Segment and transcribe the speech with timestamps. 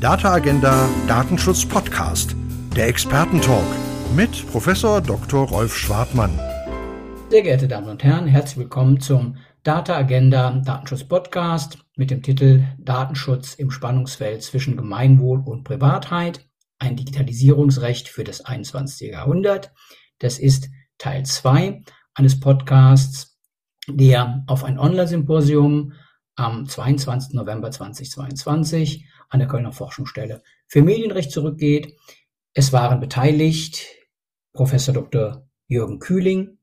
[0.00, 2.34] Data Agenda Datenschutz Podcast,
[2.74, 3.66] der Expertentalk
[4.16, 5.46] mit Professor Dr.
[5.46, 6.30] Rolf Schwartmann.
[7.28, 12.64] Sehr geehrte Damen und Herren, herzlich willkommen zum Data Agenda Datenschutz Podcast mit dem Titel
[12.78, 16.48] Datenschutz im Spannungsfeld zwischen Gemeinwohl und Privatheit,
[16.78, 19.10] ein Digitalisierungsrecht für das 21.
[19.10, 19.70] Jahrhundert.
[20.18, 21.82] Das ist Teil 2
[22.14, 23.38] eines Podcasts,
[23.86, 25.92] der auf ein Online-Symposium
[26.36, 27.34] am 22.
[27.34, 31.96] November 2022 an der Kölner Forschungsstelle für Medienrecht zurückgeht.
[32.52, 33.86] Es waren beteiligt
[34.52, 35.48] Professor Dr.
[35.68, 36.58] Jürgen Kühling,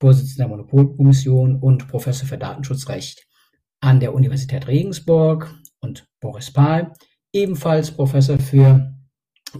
[0.00, 3.26] Vorsitzender der Monopolkommission und Professor für Datenschutzrecht
[3.80, 6.94] an der Universität Regensburg und Boris Pahl,
[7.32, 8.94] ebenfalls Professor für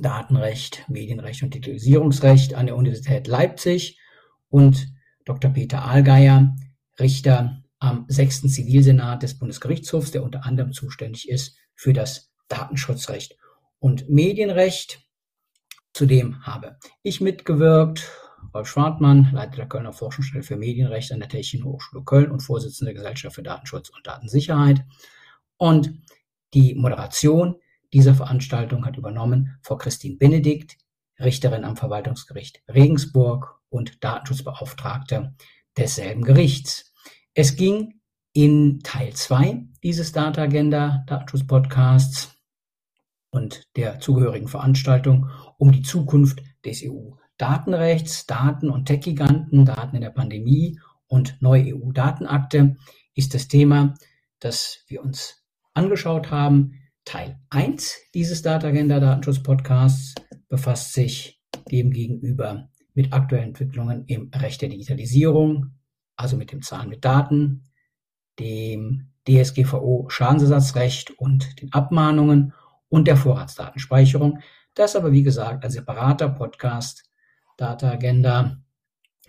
[0.00, 3.98] Datenrecht, Medienrecht und Digitalisierungsrecht an der Universität Leipzig
[4.48, 4.92] und
[5.24, 5.50] Dr.
[5.50, 6.54] Peter Ahlgeier,
[7.00, 13.36] Richter am sechsten Zivilsenat des Bundesgerichtshofs, der unter anderem zuständig ist für das Datenschutzrecht
[13.78, 15.00] und Medienrecht.
[15.92, 18.10] Zudem habe ich mitgewirkt,
[18.52, 22.92] Rolf Schwartmann, Leiter der Kölner Forschungsstelle für Medienrecht an der Technischen Hochschule Köln und Vorsitzender
[22.92, 24.84] der Gesellschaft für Datenschutz und Datensicherheit.
[25.56, 25.94] Und
[26.52, 27.56] die Moderation
[27.92, 30.78] dieser Veranstaltung hat übernommen Frau Christine Benedikt,
[31.20, 35.34] Richterin am Verwaltungsgericht Regensburg und Datenschutzbeauftragte
[35.76, 36.92] desselben Gerichts.
[37.34, 37.97] Es ging
[38.32, 42.36] in Teil 2 dieses Data Agenda Datenschutz Podcasts
[43.30, 50.10] und der zugehörigen Veranstaltung um die Zukunft des EU-Datenrechts, Daten- und Tech-Giganten, Daten in der
[50.10, 52.76] Pandemie und neue EU-Datenakte
[53.14, 53.94] ist das Thema,
[54.40, 55.42] das wir uns
[55.74, 56.74] angeschaut haben.
[57.04, 60.14] Teil 1 dieses Data Agenda Datenschutz Podcasts
[60.48, 65.74] befasst sich demgegenüber mit aktuellen Entwicklungen im Recht der Digitalisierung,
[66.16, 67.64] also mit dem Zahlen mit Daten,
[68.38, 72.52] dem DSGVO Schadensersatzrecht und den Abmahnungen
[72.88, 74.40] und der Vorratsdatenspeicherung.
[74.74, 77.04] Das aber, wie gesagt, ein separater Podcast,
[77.56, 78.58] Data Agenda,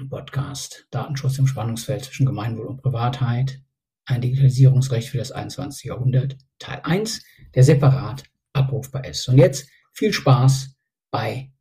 [0.07, 3.61] Podcast, Datenschutz im Spannungsfeld zwischen Gemeinwohl und Privatheit,
[4.05, 5.85] ein Digitalisierungsrecht für das 21.
[5.85, 9.27] Jahrhundert, Teil 1, der separat abrufbar ist.
[9.27, 10.75] Und jetzt viel Spaß
[11.11, 11.51] bei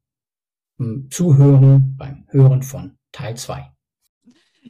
[1.10, 3.72] Zuhören, beim Hören von Teil 2.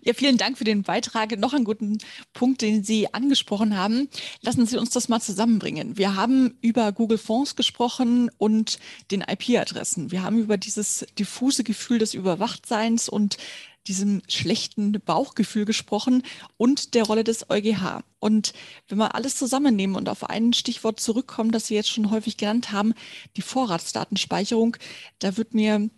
[0.03, 1.39] Ja, vielen Dank für den Beitrag.
[1.39, 1.99] Noch einen guten
[2.33, 4.09] Punkt, den Sie angesprochen haben.
[4.41, 5.97] Lassen Sie uns das mal zusammenbringen.
[5.97, 8.79] Wir haben über Google Fonds gesprochen und
[9.11, 10.11] den IP-Adressen.
[10.11, 13.39] Wir haben über dieses diffuse Gefühl des Überwachtseins und
[13.87, 16.23] diesem schlechten Bauchgefühl gesprochen
[16.57, 18.03] und der Rolle des EuGH.
[18.21, 18.53] Und
[18.89, 22.71] wenn wir alles zusammennehmen und auf ein Stichwort zurückkommen, das Sie jetzt schon häufig genannt
[22.71, 22.95] haben,
[23.37, 24.77] die Vorratsdatenspeicherung,
[25.19, 25.89] da wird mir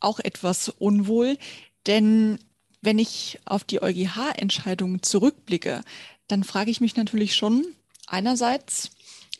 [0.00, 1.38] auch etwas unwohl,
[1.86, 2.38] denn
[2.82, 5.82] wenn ich auf die EuGH-Entscheidung zurückblicke,
[6.28, 7.66] dann frage ich mich natürlich schon,
[8.06, 8.90] einerseits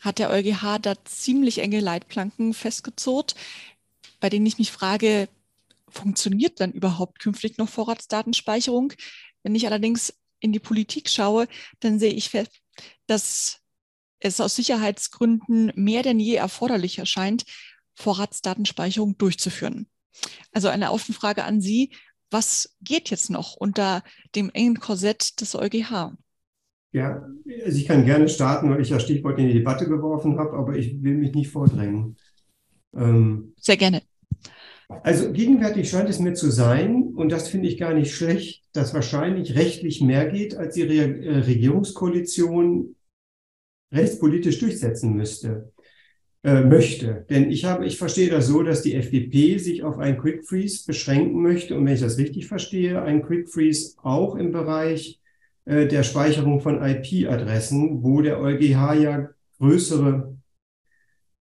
[0.00, 3.34] hat der EuGH da ziemlich enge Leitplanken festgezurrt,
[4.18, 5.28] bei denen ich mich frage,
[5.88, 8.92] funktioniert dann überhaupt künftig noch Vorratsdatenspeicherung?
[9.42, 11.48] Wenn ich allerdings in die Politik schaue,
[11.80, 12.52] dann sehe ich fest,
[13.06, 13.60] dass
[14.20, 17.44] es aus Sicherheitsgründen mehr denn je erforderlich erscheint,
[17.94, 19.88] Vorratsdatenspeicherung durchzuführen.
[20.52, 21.90] Also eine offene Frage an Sie
[22.30, 24.02] was geht jetzt noch unter
[24.34, 26.16] dem engen Korsett des EuGH?
[26.92, 27.24] Ja,
[27.64, 30.76] also ich kann gerne starten, weil ich das Stichwort in die Debatte geworfen habe, aber
[30.76, 32.16] ich will mich nicht vordrängen.
[32.94, 34.02] Ähm, Sehr gerne.
[34.88, 38.92] Also gegenwärtig scheint es mir zu sein, und das finde ich gar nicht schlecht, dass
[38.92, 42.96] wahrscheinlich rechtlich mehr geht, als die Re äh, Regierungskoalition
[43.92, 45.72] rechtspolitisch durchsetzen müsste
[46.42, 47.26] äh, möchte.
[47.28, 50.86] Denn ich habe, ich verstehe das so, dass die FDP sich auf einen Quick Freeze
[50.86, 51.76] beschränken möchte.
[51.76, 55.20] Und wenn ich das richtig verstehe, ein Quick Freeze auch im Bereich
[55.66, 60.34] äh, der Speicherung von IP-Adressen, wo der EuGH ja größere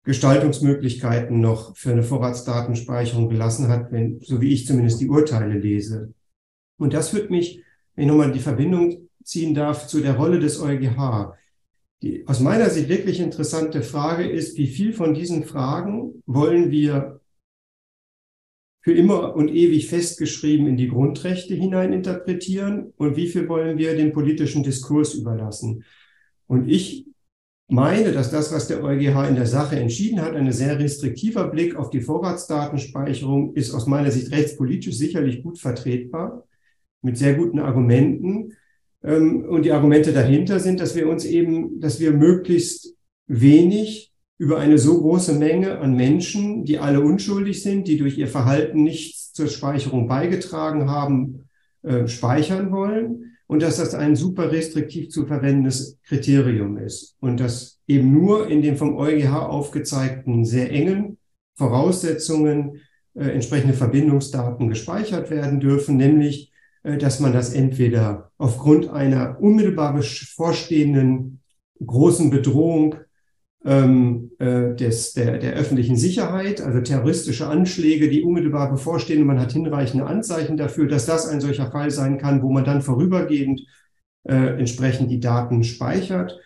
[0.03, 6.13] Gestaltungsmöglichkeiten noch für eine Vorratsdatenspeicherung gelassen hat, wenn, so wie ich zumindest die Urteile lese.
[6.78, 7.62] Und das führt mich,
[7.94, 11.33] wenn ich nochmal die Verbindung ziehen darf, zu der Rolle des EuGH.
[12.01, 17.21] Die aus meiner Sicht wirklich interessante Frage ist, wie viel von diesen Fragen wollen wir
[18.81, 24.13] für immer und ewig festgeschrieben in die Grundrechte hineininterpretieren und wie viel wollen wir dem
[24.13, 25.83] politischen Diskurs überlassen.
[26.45, 27.07] Und ich
[27.67, 31.75] meine, dass das, was der EuGH in der Sache entschieden hat, ein sehr restriktiver Blick
[31.75, 36.47] auf die Vorratsdatenspeicherung ist aus meiner Sicht rechtspolitisch sicherlich gut vertretbar,
[37.01, 38.53] mit sehr guten Argumenten.
[39.03, 42.95] Ähm, und die Argumente dahinter sind, dass wir uns eben, dass wir möglichst
[43.27, 48.27] wenig über eine so große Menge an Menschen, die alle unschuldig sind, die durch ihr
[48.27, 51.47] Verhalten nichts zur Speicherung beigetragen haben,
[51.83, 53.23] äh, speichern wollen.
[53.49, 58.61] und dass das ein super restriktiv zu verwendendes Kriterium ist und dass eben nur in
[58.61, 61.17] den vom EuGH aufgezeigten sehr engen
[61.55, 62.81] Voraussetzungen
[63.15, 66.51] äh, entsprechende Verbindungsdaten gespeichert werden dürfen, nämlich
[66.95, 71.42] dass man das entweder aufgrund einer unmittelbar bevorstehenden
[71.86, 72.95] großen Bedrohung
[73.66, 79.39] ähm, äh, des, der, der öffentlichen Sicherheit, also terroristische Anschläge, die unmittelbar bevorstehen und man
[79.39, 83.62] hat hinreichende Anzeichen dafür, dass das ein solcher Fall sein kann, wo man dann vorübergehend
[84.24, 86.40] äh, entsprechend die Daten speichert.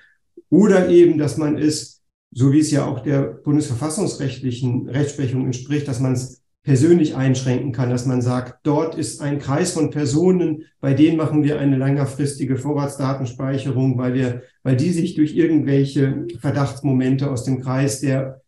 [0.50, 2.02] Oder eben, dass man es,
[2.32, 7.90] so wie es ja auch der bundesverfassungsrechtlichen Rechtsprechung entspricht, dass man es persönlich einschränken kann,
[7.90, 12.58] dass man sagt, dort ist ein Kreis von Personen, bei denen machen wir eine längerfristige
[12.58, 18.42] Vorratsdatenspeicherung, weil wir, weil die sich durch irgendwelche Verdachtsmomente aus dem Kreis der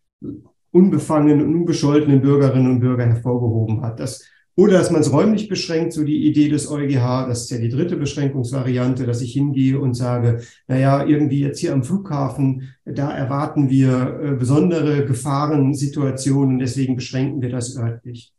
[0.72, 4.00] unbefangenen und unbescholtenen Bürgerinnen und Bürger hervorgehoben hat.
[4.00, 4.24] Das
[4.56, 7.70] oder dass man es räumlich beschränkt, so die Idee des EuGH, das ist ja die
[7.70, 13.70] dritte Beschränkungsvariante, dass ich hingehe und sage, naja, irgendwie jetzt hier am Flughafen, da erwarten
[13.70, 18.32] wir äh, besondere Gefahrensituationen, deswegen beschränken wir das örtlich.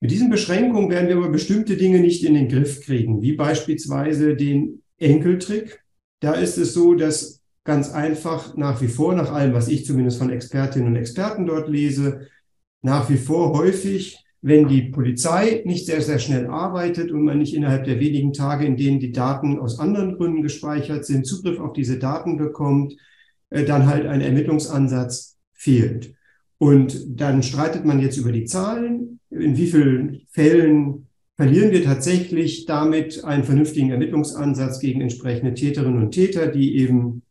[0.00, 4.36] Mit diesen Beschränkungen werden wir aber bestimmte Dinge nicht in den Griff kriegen, wie beispielsweise
[4.36, 5.84] den Enkeltrick.
[6.20, 10.18] Da ist es so, dass ganz einfach nach wie vor, nach allem, was ich zumindest
[10.18, 12.28] von Expertinnen und Experten dort lese,
[12.82, 17.54] nach wie vor häufig wenn die Polizei nicht sehr, sehr schnell arbeitet und man nicht
[17.54, 21.72] innerhalb der wenigen Tage, in denen die Daten aus anderen Gründen gespeichert sind, Zugriff auf
[21.72, 22.96] diese Daten bekommt,
[23.50, 26.14] äh, dann halt ein Ermittlungsansatz fehlt.
[26.58, 31.06] Und dann streitet man jetzt über die Zahlen, in wie vielen Fällen
[31.36, 37.22] verlieren wir tatsächlich damit einen vernünftigen Ermittlungsansatz gegen entsprechende Täterinnen und Täter, die eben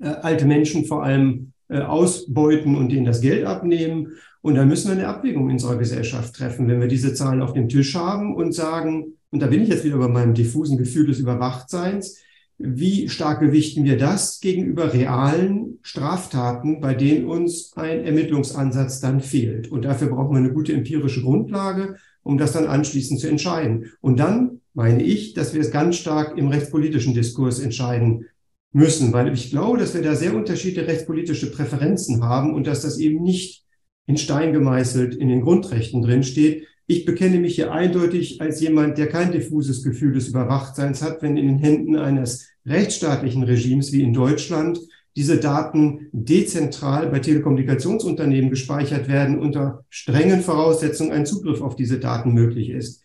[0.00, 4.12] äh, alte Menschen vor allem äh, ausbeuten und denen das Geld abnehmen.
[4.42, 7.52] Und da müssen wir eine Abwägung in unserer Gesellschaft treffen, wenn wir diese Zahlen auf
[7.52, 11.06] dem Tisch haben und sagen, und da bin ich jetzt wieder bei meinem diffusen Gefühl
[11.06, 12.18] des Überwachtseins,
[12.62, 19.68] wie stark gewichten wir das gegenüber realen Straftaten, bei denen uns ein Ermittlungsansatz dann fehlt?
[19.68, 23.92] Und dafür brauchen wir eine gute empirische Grundlage, um das dann anschließend zu entscheiden.
[24.00, 28.26] Und dann meine ich, dass wir es ganz stark im rechtspolitischen Diskurs entscheiden
[28.72, 32.98] müssen, weil ich glaube, dass wir da sehr unterschiedliche rechtspolitische Präferenzen haben und dass das
[32.98, 33.64] eben nicht
[34.10, 36.66] in Stein gemeißelt in den Grundrechten drin steht.
[36.88, 41.36] Ich bekenne mich hier eindeutig als jemand, der kein diffuses Gefühl des Überwachtseins hat, wenn
[41.36, 44.80] in den Händen eines rechtsstaatlichen Regimes wie in Deutschland
[45.14, 52.32] diese Daten dezentral bei Telekommunikationsunternehmen gespeichert werden, unter strengen Voraussetzungen ein Zugriff auf diese Daten
[52.32, 53.04] möglich ist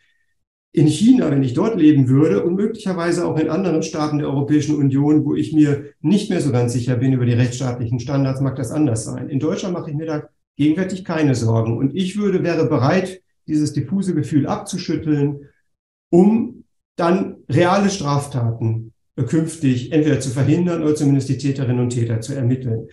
[0.75, 4.75] in China, wenn ich dort leben würde und möglicherweise auch in anderen Staaten der Europäischen
[4.75, 8.57] Union, wo ich mir nicht mehr so ganz sicher bin über die rechtsstaatlichen Standards, mag
[8.57, 9.29] das anders sein.
[9.29, 11.77] In Deutschland mache ich mir da gegenwärtig keine Sorgen.
[11.77, 15.49] Und ich würde, wäre bereit, dieses diffuse Gefühl abzuschütteln,
[16.09, 16.63] um
[16.95, 18.93] dann reale Straftaten
[19.27, 22.89] künftig entweder zu verhindern oder zumindest die Täterinnen und Täter zu ermitteln.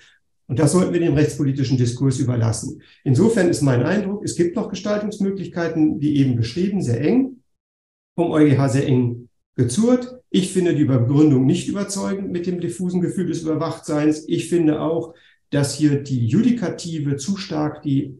[0.46, 2.82] Und das sollten wir dem rechtspolitischen Diskurs überlassen.
[3.04, 7.42] Insofern ist mein Eindruck, es gibt noch Gestaltungsmöglichkeiten, wie eben beschrieben, sehr eng
[8.14, 10.20] vom EuGH sehr eng gezurrt.
[10.30, 14.24] Ich finde die Begründung nicht überzeugend mit dem diffusen Gefühl des Überwachtseins.
[14.28, 15.14] Ich finde auch,
[15.52, 18.18] dass hier die Judikative zu stark die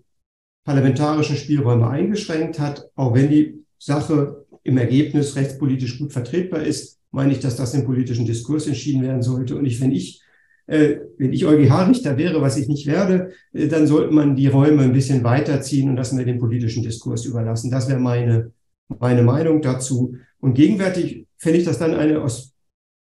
[0.64, 7.32] parlamentarischen Spielräume eingeschränkt hat, auch wenn die Sache im Ergebnis rechtspolitisch gut vertretbar ist, meine
[7.32, 9.56] ich, dass das im politischen Diskurs entschieden werden sollte.
[9.56, 10.22] Und ich, wenn ich,
[10.66, 14.82] äh, wenn ich EuGH-Richter wäre, was ich nicht werde, äh, dann sollte man die Räume
[14.82, 17.70] ein bisschen weiterziehen und das mir den politischen Diskurs überlassen.
[17.70, 18.52] Das wäre meine
[19.00, 20.16] meine Meinung dazu.
[20.40, 22.51] Und gegenwärtig fände ich das dann eine aus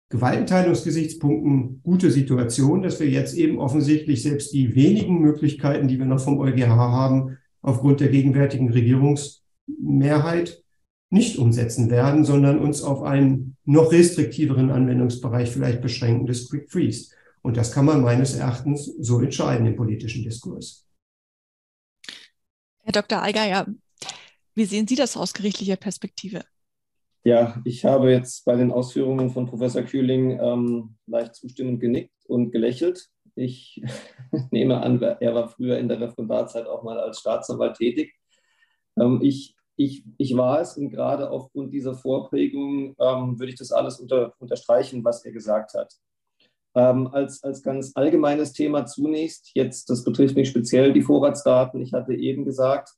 [0.10, 6.20] Gewaltenteilungsgesichtspunkten gute Situation, dass wir jetzt eben offensichtlich selbst die wenigen Möglichkeiten, die wir noch
[6.20, 10.64] vom EuGH haben, aufgrund der gegenwärtigen Regierungsmehrheit
[11.10, 17.14] nicht umsetzen werden, sondern uns auf einen noch restriktiveren Anwendungsbereich vielleicht beschränken des Quick Freeze.
[17.42, 20.86] Und das kann man meines Erachtens so entscheiden im politischen Diskurs.
[22.84, 23.22] Herr Dr.
[23.22, 23.66] Allgeier,
[24.54, 26.44] wie sehen Sie das aus gerichtlicher Perspektive?
[27.25, 32.51] Ja, ich habe jetzt bei den Ausführungen von Professor Kühling ähm, leicht zustimmend genickt und
[32.51, 33.10] gelächelt.
[33.34, 33.82] Ich
[34.51, 38.13] nehme an, er war früher in der Referendarzeit auch mal als Staatsanwalt tätig.
[38.96, 43.72] Ähm, ich, ich, ich war es und gerade aufgrund dieser Vorprägung ähm, würde ich das
[43.72, 45.91] alles unter, unterstreichen, was er gesagt hat.
[46.75, 51.82] Ähm, als, als ganz allgemeines Thema zunächst, jetzt, das betrifft mich speziell die Vorratsdaten.
[51.82, 52.91] Ich hatte eben gesagt,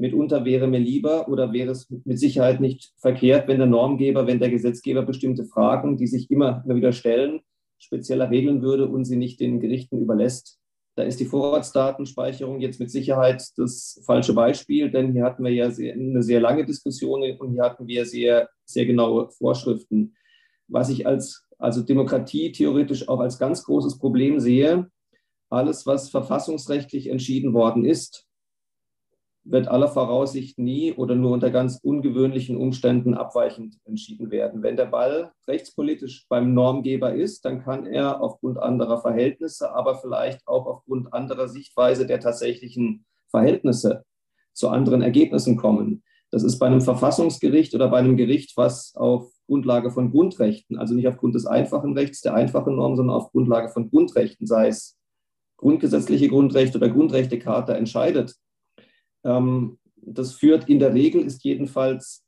[0.00, 4.40] Mitunter wäre mir lieber oder wäre es mit Sicherheit nicht verkehrt, wenn der Normgeber, wenn
[4.40, 7.40] der Gesetzgeber bestimmte Fragen, die sich immer, wieder stellen,
[7.78, 10.58] spezieller regeln würde und sie nicht den Gerichten überlässt.
[10.96, 15.70] Da ist die Vorratsdatenspeicherung jetzt mit Sicherheit das falsche Beispiel, denn hier hatten wir ja
[15.70, 20.14] sehr, eine sehr lange Diskussion und hier hatten wir sehr, sehr genaue Vorschriften.
[20.66, 24.90] Was ich als also Demokratie theoretisch auch als ganz großes Problem sehe,
[25.50, 28.29] alles, was verfassungsrechtlich entschieden worden ist,
[29.44, 34.62] wird aller Voraussicht nie oder nur unter ganz ungewöhnlichen Umständen abweichend entschieden werden.
[34.62, 40.46] Wenn der Ball rechtspolitisch beim Normgeber ist, dann kann er aufgrund anderer Verhältnisse, aber vielleicht
[40.46, 44.04] auch aufgrund anderer Sichtweise der tatsächlichen Verhältnisse
[44.52, 46.02] zu anderen Ergebnissen kommen.
[46.30, 50.94] Das ist bei einem Verfassungsgericht oder bei einem Gericht, was auf Grundlage von Grundrechten, also
[50.94, 54.96] nicht aufgrund des einfachen Rechts, der einfachen Norm, sondern auf Grundlage von Grundrechten, sei es
[55.56, 58.36] grundgesetzliche Grundrechte oder Grundrechtecharta entscheidet.
[59.24, 62.24] Ähm, das führt in der Regel, ist jedenfalls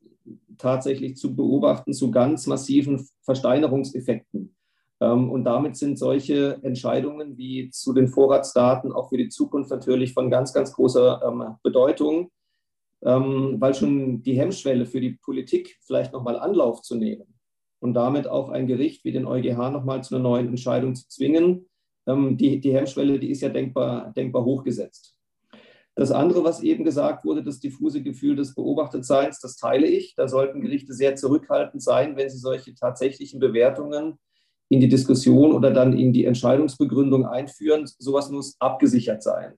[0.58, 4.54] tatsächlich zu beobachten, zu ganz massiven Versteinerungseffekten.
[5.00, 10.12] Ähm, und damit sind solche Entscheidungen wie zu den Vorratsdaten auch für die Zukunft natürlich
[10.12, 12.30] von ganz, ganz großer ähm, Bedeutung
[13.04, 17.34] weil schon die Hemmschwelle für die Politik vielleicht nochmal Anlauf zu nehmen
[17.80, 21.68] und damit auch ein Gericht wie den EuGH nochmal zu einer neuen Entscheidung zu zwingen,
[22.06, 25.16] die, die Hemmschwelle, die ist ja denkbar, denkbar hochgesetzt.
[25.94, 30.14] Das andere, was eben gesagt wurde, das diffuse Gefühl des Beobachtetseins, das teile ich.
[30.14, 34.18] Da sollten Gerichte sehr zurückhaltend sein, wenn sie solche tatsächlichen Bewertungen
[34.70, 37.86] in die Diskussion oder dann in die Entscheidungsbegründung einführen.
[37.98, 39.52] Sowas muss abgesichert sein.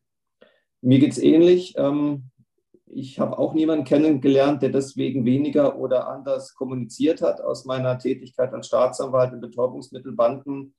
[0.83, 1.75] Mir geht es ähnlich.
[1.77, 2.31] Ähm,
[2.87, 8.53] ich habe auch niemanden kennengelernt, der deswegen weniger oder anders kommuniziert hat aus meiner Tätigkeit
[8.53, 10.75] als Staatsanwalt im Betäubungsmittelbanden,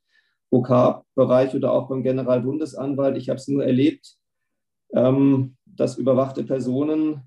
[0.50, 3.18] OK-Bereich oder auch beim Generalbundesanwalt.
[3.18, 4.18] Ich habe es nur erlebt,
[4.94, 7.22] ähm, dass überwachte Personen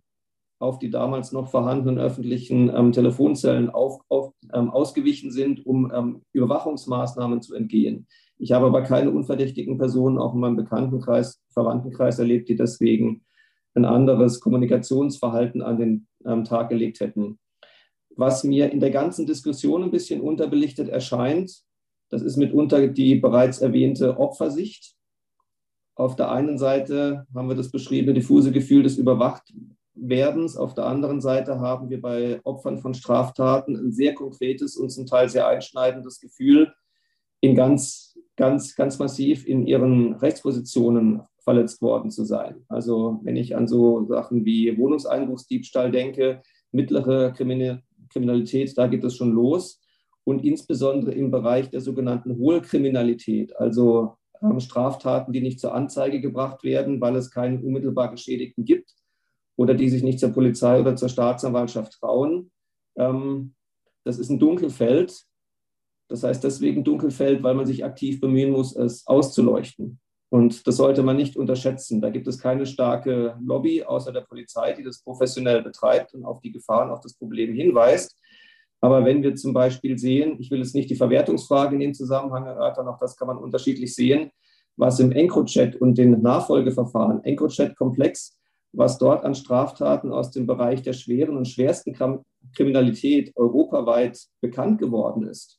[0.60, 6.22] auf die damals noch vorhandenen öffentlichen ähm, Telefonzellen auf, auf, ähm, ausgewichen sind, um ähm,
[6.32, 8.06] Überwachungsmaßnahmen zu entgehen.
[8.38, 13.24] Ich habe aber keine unverdächtigen Personen auch in meinem Bekanntenkreis, Verwandtenkreis erlebt, die deswegen
[13.74, 17.38] ein anderes Kommunikationsverhalten an den ähm, Tag gelegt hätten.
[18.16, 21.62] Was mir in der ganzen Diskussion ein bisschen unterbelichtet erscheint,
[22.10, 24.94] das ist mitunter die bereits erwähnte Opfersicht.
[25.98, 30.56] Auf der einen Seite haben wir das beschriebene diffuse Gefühl des Überwachtwerdens.
[30.56, 35.06] Auf der anderen Seite haben wir bei Opfern von Straftaten ein sehr konkretes und zum
[35.06, 36.72] Teil sehr einschneidendes Gefühl,
[37.40, 42.64] in ganz, ganz, ganz massiv in ihren Rechtspositionen verletzt worden zu sein.
[42.68, 49.32] Also wenn ich an so Sachen wie Wohnungseinbruchsdiebstahl denke, mittlere Kriminalität, da geht es schon
[49.32, 49.80] los.
[50.22, 54.17] Und insbesondere im Bereich der sogenannten Hohlkriminalität, also
[54.60, 58.94] Straftaten, die nicht zur Anzeige gebracht werden, weil es keinen unmittelbar Geschädigten gibt
[59.56, 62.50] oder die sich nicht zur Polizei oder zur Staatsanwaltschaft trauen.
[62.96, 63.54] Ähm,
[64.04, 65.24] das ist ein Dunkelfeld.
[66.08, 70.00] Das heißt deswegen Dunkelfeld, weil man sich aktiv bemühen muss, es auszuleuchten.
[70.30, 72.00] Und das sollte man nicht unterschätzen.
[72.00, 76.40] Da gibt es keine starke Lobby außer der Polizei, die das professionell betreibt und auf
[76.40, 78.17] die Gefahren, auf das Problem hinweist.
[78.80, 82.46] Aber wenn wir zum Beispiel sehen, ich will jetzt nicht die Verwertungsfrage in dem Zusammenhang
[82.46, 84.30] erörtern, auch das kann man unterschiedlich sehen,
[84.76, 88.38] was im EncroChat und den Nachfolgeverfahren, EncroChat-Komplex,
[88.72, 91.96] was dort an Straftaten aus dem Bereich der schweren und schwersten
[92.54, 95.58] Kriminalität europaweit bekannt geworden ist,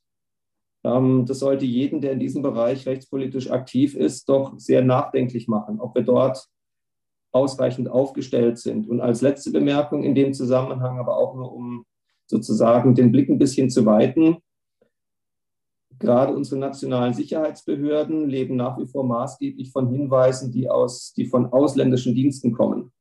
[0.83, 5.79] ähm, das sollte jeden, der in diesem Bereich rechtspolitisch aktiv ist, doch sehr nachdenklich machen,
[5.79, 6.47] ob wir dort
[7.31, 8.87] ausreichend aufgestellt sind.
[8.87, 11.85] Und als letzte Bemerkung in dem Zusammenhang, aber auch nur um
[12.29, 14.37] sozusagen den Blick ein bisschen zu weiten,
[15.97, 21.47] gerade unsere nationalen Sicherheitsbehörden leben nach wie vor maßgeblich von Hinweisen, die, aus, die von
[21.47, 22.91] ausländischen Diensten kommen.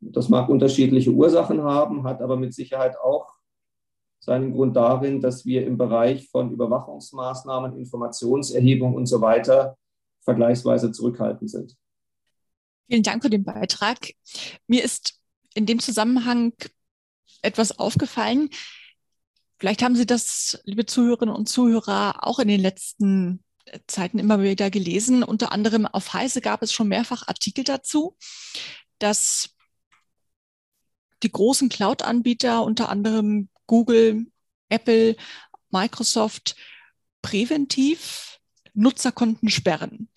[0.00, 3.32] Das mag unterschiedliche Ursachen haben, hat aber mit Sicherheit auch
[4.18, 9.78] seinen Grund darin, dass wir im Bereich von Überwachungsmaßnahmen, Informationserhebung und so weiter
[10.22, 11.76] vergleichsweise zurückhaltend sind.
[12.88, 13.98] Vielen Dank für den Beitrag.
[14.66, 15.20] Mir ist
[15.54, 16.52] in dem Zusammenhang
[17.46, 18.50] etwas aufgefallen.
[19.58, 23.42] Vielleicht haben Sie das, liebe Zuhörerinnen und Zuhörer, auch in den letzten
[23.86, 25.22] Zeiten immer wieder gelesen.
[25.22, 28.16] Unter anderem auf Heise gab es schon mehrfach Artikel dazu,
[28.98, 29.50] dass
[31.22, 34.26] die großen Cloud-Anbieter, unter anderem Google,
[34.68, 35.16] Apple,
[35.70, 36.56] Microsoft
[37.22, 38.38] präventiv
[38.74, 40.10] Nutzerkonten sperren,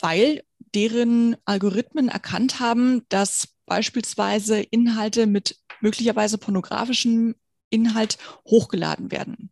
[0.00, 0.42] weil
[0.74, 7.34] deren Algorithmen erkannt haben, dass beispielsweise Inhalte mit möglicherweise pornografischem
[7.70, 9.50] Inhalt hochgeladen werden.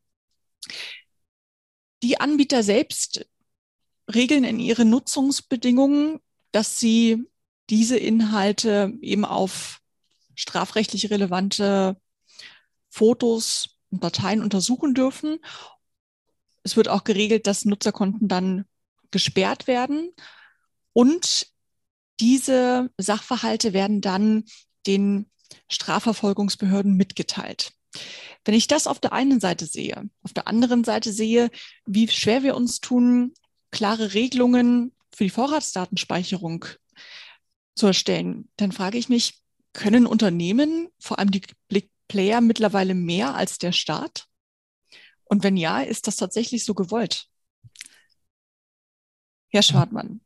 [2.02, 3.26] Die Anbieter selbst
[4.12, 6.20] regeln in ihren Nutzungsbedingungen,
[6.52, 7.26] dass sie
[7.70, 9.80] diese Inhalte eben auf
[10.34, 12.00] strafrechtlich relevante
[12.88, 15.38] Fotos und Dateien untersuchen dürfen.
[16.62, 18.64] Es wird auch geregelt, dass Nutzerkonten dann
[19.10, 20.12] gesperrt werden.
[20.92, 21.52] Und
[22.20, 24.44] diese Sachverhalte werden dann
[24.86, 25.30] den
[25.68, 27.72] Strafverfolgungsbehörden mitgeteilt.
[28.44, 31.50] Wenn ich das auf der einen Seite sehe, auf der anderen Seite sehe,
[31.86, 33.34] wie schwer wir uns tun,
[33.70, 36.66] klare Regelungen für die Vorratsdatenspeicherung
[37.74, 41.42] zu erstellen, dann frage ich mich, können Unternehmen, vor allem die
[42.08, 44.26] Player, mittlerweile mehr als der Staat?
[45.24, 47.28] Und wenn ja, ist das tatsächlich so gewollt?
[49.48, 50.20] Herr Schwartmann.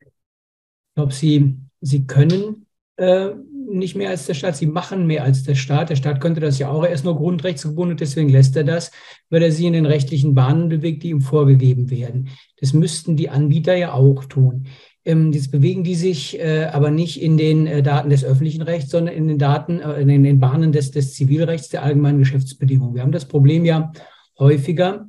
[0.00, 2.66] Ich glaube, Sie, Sie können
[3.02, 3.34] äh,
[3.68, 5.90] nicht mehr als der Staat, Sie machen mehr als der Staat.
[5.90, 8.92] Der Staat könnte das ja auch, er ist nur grundrechtsgebunden, deswegen lässt er das,
[9.28, 12.28] weil er sie in den rechtlichen Bahnen bewegt, die ihm vorgegeben werden.
[12.60, 14.66] Das müssten die Anbieter ja auch tun.
[15.04, 18.92] Ähm, jetzt bewegen die sich äh, aber nicht in den äh, Daten des öffentlichen Rechts,
[18.92, 22.94] sondern in den Daten, äh, in den Bahnen des, des Zivilrechts, der allgemeinen Geschäftsbedingungen.
[22.94, 23.90] Wir haben das Problem ja
[24.38, 25.08] häufiger,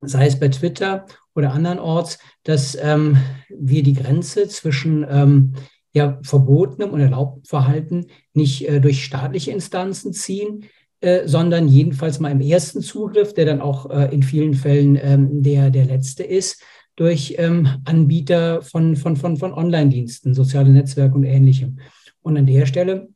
[0.00, 3.16] sei es bei Twitter oder andernorts, dass ähm,
[3.48, 5.54] wir die Grenze zwischen ähm,
[5.92, 10.64] ja, verbotenem und erlaubtem Verhalten nicht äh, durch staatliche Instanzen ziehen,
[11.00, 15.42] äh, sondern jedenfalls mal im ersten Zugriff, der dann auch äh, in vielen Fällen ähm,
[15.42, 16.62] der, der letzte ist,
[16.96, 21.78] durch ähm, Anbieter von, von, von, von Online-Diensten, soziale Netzwerke und ähnlichem.
[22.22, 23.08] Und an der Stelle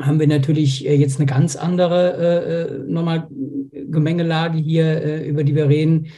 [0.00, 3.28] haben wir natürlich äh, jetzt eine ganz andere äh, äh, nochmal
[3.72, 6.08] Gemengelage hier, äh, über die wir reden.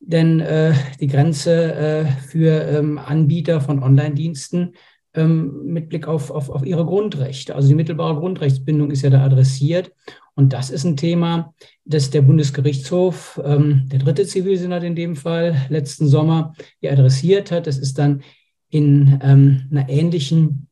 [0.00, 4.72] Denn äh, die Grenze äh, für ähm, Anbieter von Online-Diensten
[5.14, 9.92] mit Blick auf, auf, auf ihre Grundrechte, also die mittelbare Grundrechtsbindung ist ja da adressiert.
[10.34, 11.54] Und das ist ein Thema,
[11.84, 17.66] das der Bundesgerichtshof, ähm, der dritte Zivilsenat in dem Fall, letzten Sommer ja adressiert hat.
[17.66, 18.22] Das ist dann
[18.70, 20.68] in ähm, einer ähnlichen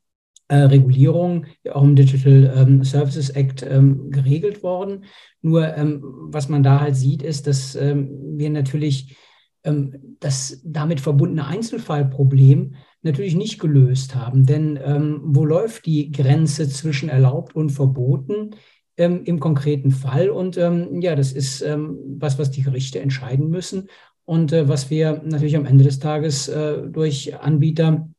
[0.49, 5.05] äh, Regulierung, ja auch im Digital ähm, Services Act ähm, geregelt worden.
[5.43, 9.17] Nur ähm, was man da halt sieht, ist, dass ähm, wir natürlich
[9.63, 14.47] das damit verbundene Einzelfallproblem natürlich nicht gelöst haben.
[14.47, 14.79] Denn
[15.23, 18.55] wo läuft die Grenze zwischen erlaubt und verboten?
[19.01, 20.29] ähm, im konkreten Fall.
[20.29, 23.89] Und ähm, ja, das ist ähm, was, was die Gerichte entscheiden müssen
[24.27, 28.11] und äh, was wir natürlich am Ende des Tages äh, durch Anbieter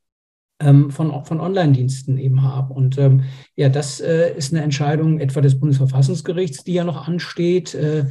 [0.59, 2.71] ähm, von, von Online-Diensten eben haben.
[2.71, 7.75] Und ähm, ja, das äh, ist eine Entscheidung etwa des Bundesverfassungsgerichts, die ja noch ansteht.
[7.75, 8.05] Äh,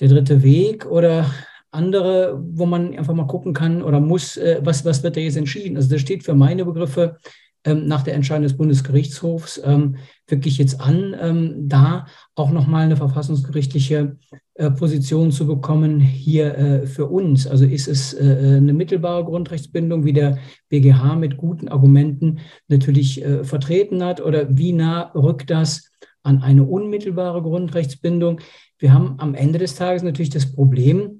[0.00, 1.28] der dritte Weg oder
[1.70, 5.36] andere, wo man einfach mal gucken kann oder muss, äh, was, was wird da jetzt
[5.36, 5.76] entschieden.
[5.76, 7.16] Also das steht für meine Begriffe
[7.64, 12.96] ähm, nach der Entscheidung des Bundesgerichtshofs ähm, wirklich jetzt an, ähm, da auch nochmal eine
[12.96, 14.16] verfassungsgerichtliche
[14.54, 17.46] äh, Position zu bekommen hier äh, für uns.
[17.46, 23.44] Also ist es äh, eine mittelbare Grundrechtsbindung, wie der BGH mit guten Argumenten natürlich äh,
[23.44, 25.90] vertreten hat, oder wie nah rückt das
[26.22, 28.40] an eine unmittelbare Grundrechtsbindung?
[28.78, 31.17] Wir haben am Ende des Tages natürlich das Problem,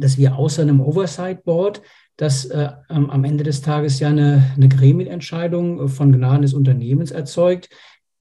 [0.00, 1.82] dass wir außer einem Oversight Board
[2.16, 7.12] das äh, am Ende des Tages ja eine, eine Gremienentscheidung äh, von Gnaden des Unternehmens
[7.12, 7.68] erzeugt,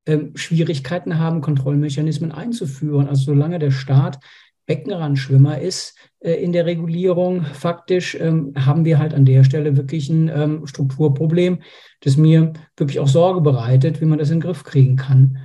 [0.06, 3.08] ähm, Schwierigkeiten haben, Kontrollmechanismen einzuführen.
[3.08, 4.20] Also solange der Staat
[4.68, 10.10] Beckenrandschwimmer ist äh, in der Regulierung, faktisch ähm, haben wir halt an der Stelle wirklich
[10.10, 11.63] ein ähm, Strukturproblem,
[12.02, 15.40] das mir wirklich auch Sorge bereitet, wie man das in den Griff kriegen kann.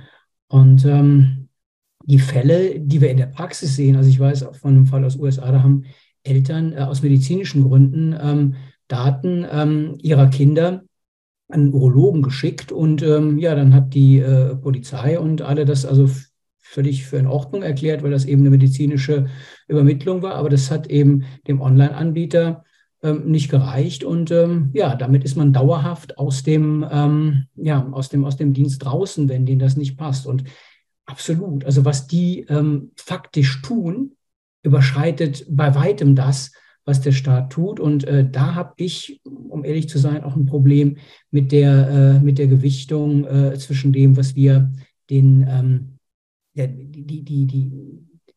[0.47, 1.47] Und ähm,
[2.05, 5.05] die Fälle, die wir in der Praxis sehen, also ich weiß auch von einem Fall
[5.05, 5.85] aus USA, da haben
[6.23, 8.55] Eltern äh, aus medizinischen Gründen ähm,
[8.87, 10.83] Daten ähm, ihrer Kinder
[11.49, 16.09] an Urologen geschickt und ähm, ja, dann hat die äh, Polizei und alle das also
[16.59, 19.27] völlig für in Ordnung erklärt, weil das eben eine medizinische
[19.67, 22.63] Übermittlung war, aber das hat eben dem Online-Anbieter
[23.03, 24.03] ähm, nicht gereicht.
[24.03, 28.53] Und ähm, ja, damit ist man dauerhaft aus dem, ähm, ja, aus dem, aus dem
[28.53, 30.25] Dienst draußen, wenn denen das nicht passt.
[30.25, 30.45] Und
[31.05, 32.47] absolut, also was die
[32.95, 34.15] faktisch tun,
[34.63, 36.51] überschreitet bei weitem das,
[36.85, 37.79] was der Staat tut.
[37.79, 40.97] Und äh, da habe ich, um ehrlich zu sein, auch ein Problem
[41.31, 44.71] mit der, äh, mit der Gewichtung äh, zwischen dem, was wir
[45.09, 45.99] den, ähm,
[46.55, 47.71] der, die, die, die,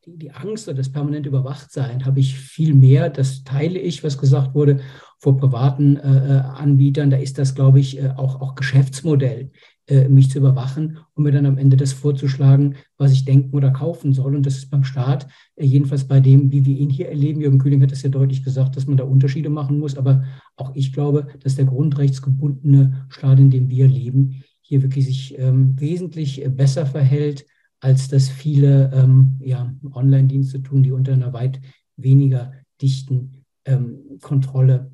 [0.09, 4.55] die, Angst oder das permanente Überwachtsein habe ich viel mehr, das teile ich, was gesagt
[4.55, 4.81] wurde,
[5.19, 7.11] vor privaten äh, äh Anbietern.
[7.11, 9.51] Da ist das, glaube ich, äh, auch, auch Geschäftsmodell
[9.89, 13.71] äh, mich zu überwachen und mir dann am Ende das vorzuschlagen, was ich denken oder
[13.71, 14.35] kaufen soll.
[14.35, 17.59] Und das ist beim Staat, äh, jedenfalls bei dem, wie wir ihn hier erleben, Jürgen
[17.59, 19.97] Kühling hat es ja deutlich gesagt, dass man da Unterschiede machen muss.
[19.97, 20.25] Aber
[20.57, 25.79] auch ich glaube, dass der grundrechtsgebundene Staat, in dem wir leben, hier wirklich sich ähm,
[25.79, 27.47] wesentlich äh, besser verhält,
[27.81, 31.61] als das viele ähm, ja, Online-Dienste tun, die unter einer weit
[31.97, 34.91] weniger dichten ähm, Kontrolle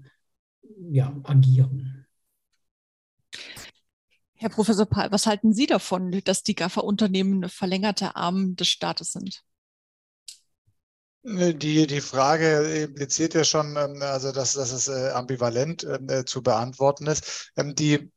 [0.90, 2.04] ja, agieren.
[4.42, 9.44] Herr Professor Pahl, was halten Sie davon, dass die GAFA-Unternehmen verlängerte Arm des Staates sind?
[11.22, 16.42] Die, die Frage impliziert ja schon, ähm, also dass, dass es äh, ambivalent äh, zu
[16.42, 17.52] beantworten ist.
[17.56, 18.10] Ähm, die,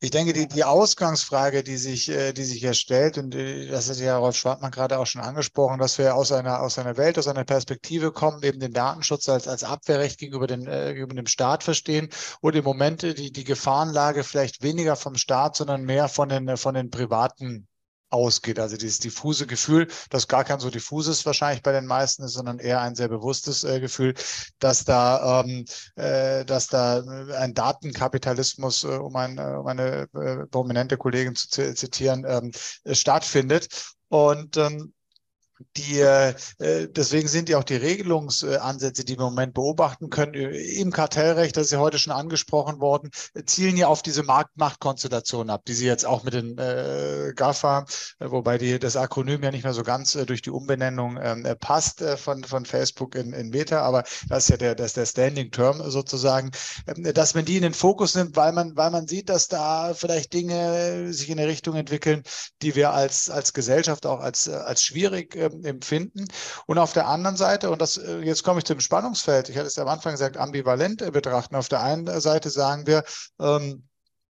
[0.00, 3.98] ich denke, die, die Ausgangsfrage, die sich, äh, die sich hier stellt, und das hat
[3.98, 7.28] ja Rolf Schwartmann gerade auch schon angesprochen, dass wir aus einer, aus einer Welt, aus
[7.28, 12.08] einer Perspektive kommen, eben den Datenschutz als, als Abwehrrecht gegenüber, den, gegenüber dem Staat verstehen
[12.40, 16.74] und im Moment die, die Gefahrenlage vielleicht weniger vom Staat, sondern mehr von den, von
[16.74, 17.68] den privaten
[18.10, 18.58] ausgeht.
[18.58, 22.58] Also dieses diffuse Gefühl, das gar kein so diffuses wahrscheinlich bei den meisten ist, sondern
[22.58, 24.14] eher ein sehr bewusstes äh, Gefühl,
[24.58, 25.64] dass da, ähm,
[25.96, 27.02] äh, dass da
[27.38, 32.52] ein Datenkapitalismus, äh, um, ein, äh, um eine äh, prominente Kollegin zu zitieren, ähm,
[32.94, 33.68] stattfindet.
[34.08, 34.92] Und ähm,
[35.76, 40.92] die, äh, deswegen sind ja auch die Regelungsansätze, die wir im Moment beobachten können, im
[40.92, 43.10] Kartellrecht, das ist ja heute schon angesprochen worden,
[43.46, 47.86] zielen ja auf diese Marktmachtkonstellation ab, die sie jetzt auch mit den äh, GAFA,
[48.20, 51.56] wobei die, das Akronym ja nicht mehr so ganz äh, durch die Umbenennung ähm, äh,
[51.56, 54.96] passt äh, von, von Facebook in, in Meta, aber das ist ja der, das ist
[54.96, 56.50] der Standing Term sozusagen,
[56.86, 59.94] äh, dass man die in den Fokus nimmt, weil man, weil man sieht, dass da
[59.94, 62.22] vielleicht Dinge sich in eine Richtung entwickeln,
[62.62, 66.26] die wir als, als Gesellschaft auch als, als schwierig äh, empfinden.
[66.66, 69.66] Und auf der anderen Seite, und das, äh, jetzt komme ich zum Spannungsfeld, ich hatte
[69.66, 71.56] es am Anfang gesagt, ambivalent äh, betrachten.
[71.56, 73.04] Auf der einen Seite sagen wir,
[73.40, 73.88] ähm,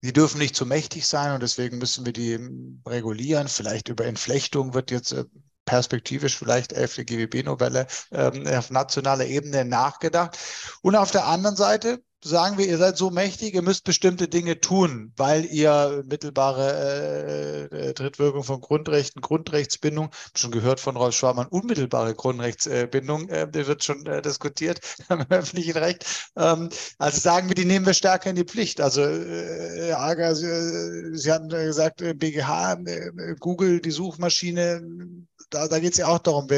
[0.03, 3.49] die dürfen nicht zu mächtig sein und deswegen müssen wir die ähm, regulieren.
[3.49, 5.25] Vielleicht über Entflechtung wird jetzt äh,
[5.65, 7.07] perspektivisch vielleicht 11.
[7.07, 10.39] GWB-Novelle ähm, auf nationaler Ebene nachgedacht.
[10.83, 14.61] Und auf der anderen Seite sagen wir, ihr seid so mächtig, ihr müsst bestimmte Dinge
[14.61, 21.47] tun, weil ihr mittelbare äh, äh Drittwirkung von Grundrechten, Grundrechtsbindung, schon gehört von Rolf Schwarmann,
[21.47, 26.31] unmittelbare Grundrechtsbindung, äh, der wird schon äh, diskutiert im öffentlichen Recht.
[26.37, 28.81] Ähm, also sagen wir, die nehmen wir stärker in die Pflicht.
[28.81, 32.77] Also äh, Aga, Sie, äh, Sie hatten gesagt, BGH,
[33.39, 34.83] Google, die Suchmaschine,
[35.49, 36.49] da, da geht es ja auch darum,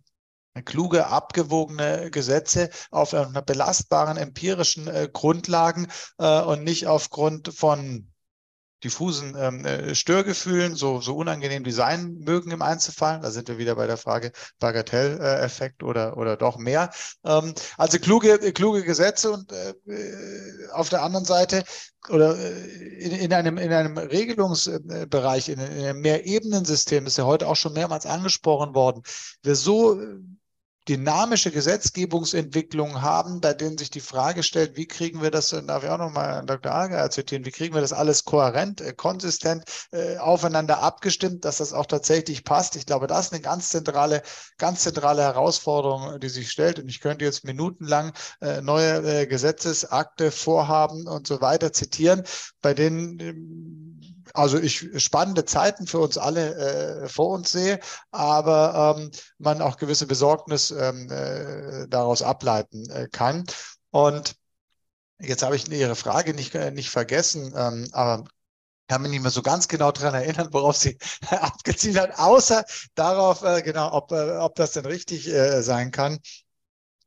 [0.63, 5.88] kluge, abgewogene Gesetze auf einer belastbaren empirischen äh, Grundlagen
[6.18, 8.12] äh, und nicht aufgrund von
[8.84, 13.20] diffusen ähm, äh, Störgefühlen, so, so unangenehm die sein mögen im Einzelfall.
[13.22, 16.92] Da sind wir wieder bei der Frage Bagatelleffekt oder, oder doch mehr.
[17.24, 19.74] Ähm, also kluge, kluge Gesetze und äh,
[20.72, 21.64] auf der anderen Seite
[22.10, 22.52] oder äh,
[23.00, 27.74] in, in, einem, in einem Regelungsbereich, in, in einem Mehrebenensystem, ist ja heute auch schon
[27.74, 29.02] mehrmals angesprochen worden,
[29.42, 30.00] wir so
[30.88, 35.89] dynamische Gesetzgebungsentwicklungen haben, bei denen sich die Frage stellt, wie kriegen wir das, darf ich
[35.89, 36.71] auch nochmal Dr.
[36.71, 41.74] Ager zitieren, wie kriegen wir das alles kohärent, äh, konsistent äh, aufeinander abgestimmt, dass das
[41.74, 42.76] auch tatsächlich passt.
[42.76, 44.21] Ich glaube, das ist eine ganz zentrale,
[44.58, 46.80] ganz zentrale Herausforderung, die sich stellt.
[46.80, 52.24] Und ich könnte jetzt minutenlang äh, neue äh, Gesetzesakte, Vorhaben und so weiter zitieren,
[52.62, 57.80] bei denen ähm, also ich spannende Zeiten für uns alle äh, vor uns sehe,
[58.12, 63.46] aber ähm, man auch gewisse Besorgnis ähm, äh, daraus ableiten äh, kann.
[63.92, 64.36] Und
[65.20, 68.26] jetzt habe ich Ihre Frage nicht, äh, nicht vergessen, ähm, aber
[68.88, 70.98] kann mich nicht mehr so ganz genau daran erinnern, worauf sie
[71.30, 76.20] abgezielt hat, außer darauf, äh, genau, ob, äh, ob das denn richtig äh, sein kann.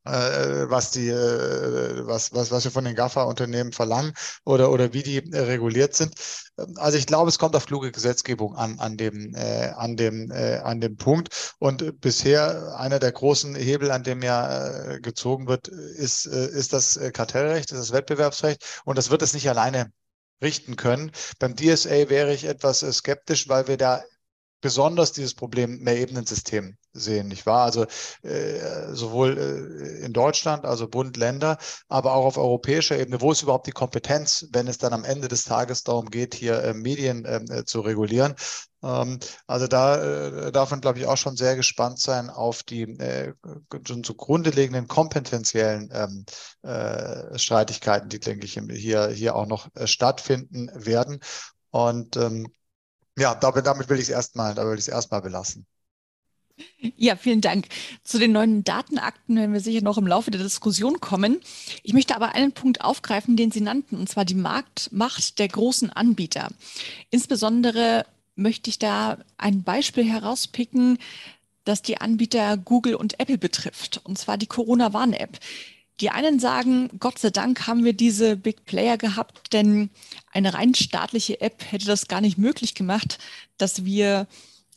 [0.08, 5.02] Äh, was die, äh, was, was, was wir von den GAFA-Unternehmen verlangen oder, oder wie
[5.02, 6.14] die äh, reguliert sind.
[6.58, 10.30] Ähm, also ich glaube, es kommt auf kluge Gesetzgebung an, an dem, äh, an dem,
[10.30, 11.54] äh, an dem Punkt.
[11.58, 16.98] Und bisher einer der großen Hebel, an dem ja äh, gezogen wird, ist, ist das
[17.12, 18.82] Kartellrecht, ist das Wettbewerbsrecht.
[18.84, 19.92] Und das wird es nicht alleine
[20.42, 21.10] richten können.
[21.38, 24.02] Beim DSA wäre ich etwas skeptisch, weil wir da
[24.60, 27.64] besonders dieses Problem Mehrebenensystem sehen, nicht wahr?
[27.64, 27.86] Also
[28.22, 33.42] äh, sowohl äh, in Deutschland, also Bund, Länder, aber auch auf europäischer Ebene, wo ist
[33.42, 37.24] überhaupt die Kompetenz, wenn es dann am Ende des Tages darum geht, hier äh, Medien
[37.26, 38.34] ähm, äh, zu regulieren?
[38.82, 42.82] Ähm, also da äh, darf man, glaube ich, auch schon sehr gespannt sein auf die
[42.82, 43.34] äh,
[43.86, 46.26] schon zugrunde liegenden kompetenziellen ähm,
[46.62, 51.20] äh, Streitigkeiten, die, denke ich, hier, hier auch noch stattfinden werden.
[51.70, 52.46] Und ähm,
[53.18, 55.66] ja, damit, damit will ich es erstmal, da will ich es erstmal belassen.
[56.96, 57.66] Ja, vielen Dank.
[58.02, 61.40] Zu den neuen Datenakten werden wir sicher noch im Laufe der Diskussion kommen.
[61.82, 65.90] Ich möchte aber einen Punkt aufgreifen, den Sie nannten, und zwar die Marktmacht der großen
[65.90, 66.48] Anbieter.
[67.10, 70.98] Insbesondere möchte ich da ein Beispiel herauspicken,
[71.64, 75.38] das die Anbieter Google und Apple betrifft, und zwar die Corona-Warn-App.
[76.00, 79.90] Die einen sagen, Gott sei Dank haben wir diese Big Player gehabt, denn
[80.32, 83.18] eine rein staatliche App hätte das gar nicht möglich gemacht,
[83.56, 84.28] dass wir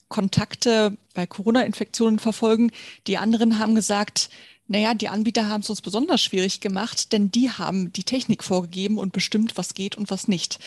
[0.08, 2.72] Kontakte bei Corona-Infektionen verfolgen.
[3.08, 4.30] Die anderen haben gesagt,
[4.68, 8.98] naja, die Anbieter haben es uns besonders schwierig gemacht, denn die haben die Technik vorgegeben
[8.98, 10.60] und bestimmt, was geht und was nicht.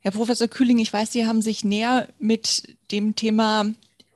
[0.00, 3.66] Herr Professor Kühling, ich weiß, Sie haben sich näher mit dem Thema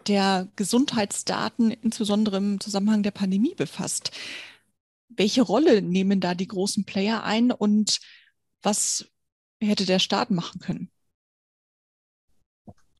[0.08, 4.10] der Gesundheitsdaten, insbesondere im Zusammenhang der Pandemie, befasst.
[5.08, 8.00] Welche Rolle nehmen da die großen Player ein und
[8.62, 9.10] was
[9.60, 10.90] hätte der Staat machen können?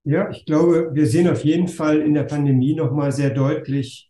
[0.05, 4.09] Ja, ich glaube, wir sehen auf jeden Fall in der Pandemie nochmal sehr deutlich,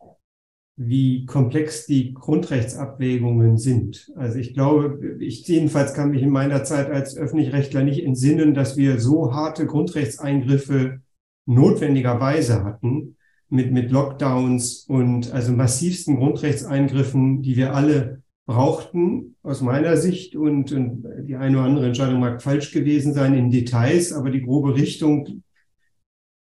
[0.79, 4.13] wie komplex die Grundrechtsabwägungen sind.
[4.15, 8.77] Also ich glaube, ich jedenfalls kann mich in meiner Zeit als Öffentlichrechtler nicht entsinnen, dass
[8.77, 11.01] wir so harte Grundrechtseingriffe
[11.47, 13.17] notwendigerweise hatten
[13.49, 20.73] mit, mit Lockdowns und also massivsten Grundrechtseingriffen, die wir alle brauchten aus meiner Sicht und,
[20.73, 24.75] und die eine oder andere Entscheidung mag falsch gewesen sein in Details, aber die grobe
[24.77, 25.43] Richtung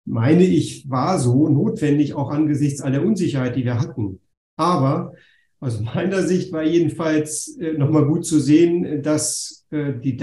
[0.05, 4.19] meine ich, war so notwendig, auch angesichts aller Unsicherheit, die wir hatten.
[4.57, 5.13] Aber
[5.59, 10.17] aus meiner Sicht war jedenfalls äh, nochmal gut zu sehen, dass äh, die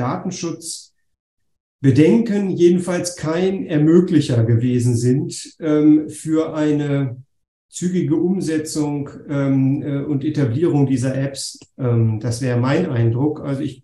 [1.83, 7.23] Datenschutzbedenken jedenfalls kein Ermöglicher gewesen sind ähm, für eine
[7.69, 11.59] zügige Umsetzung ähm, äh, und Etablierung dieser Apps.
[11.79, 13.41] Ähm, das wäre mein Eindruck.
[13.41, 13.83] Also ich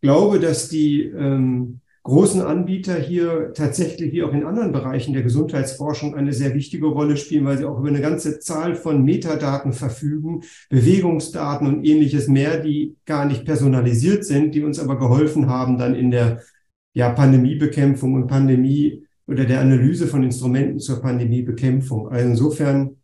[0.00, 6.16] glaube, dass die ähm, großen Anbieter hier tatsächlich wie auch in anderen Bereichen der Gesundheitsforschung
[6.16, 10.42] eine sehr wichtige Rolle spielen, weil sie auch über eine ganze Zahl von Metadaten verfügen,
[10.68, 15.94] Bewegungsdaten und ähnliches mehr, die gar nicht personalisiert sind, die uns aber geholfen haben, dann
[15.94, 16.40] in der
[16.94, 22.08] ja, Pandemiebekämpfung und Pandemie oder der Analyse von Instrumenten zur Pandemiebekämpfung.
[22.08, 22.96] Also insofern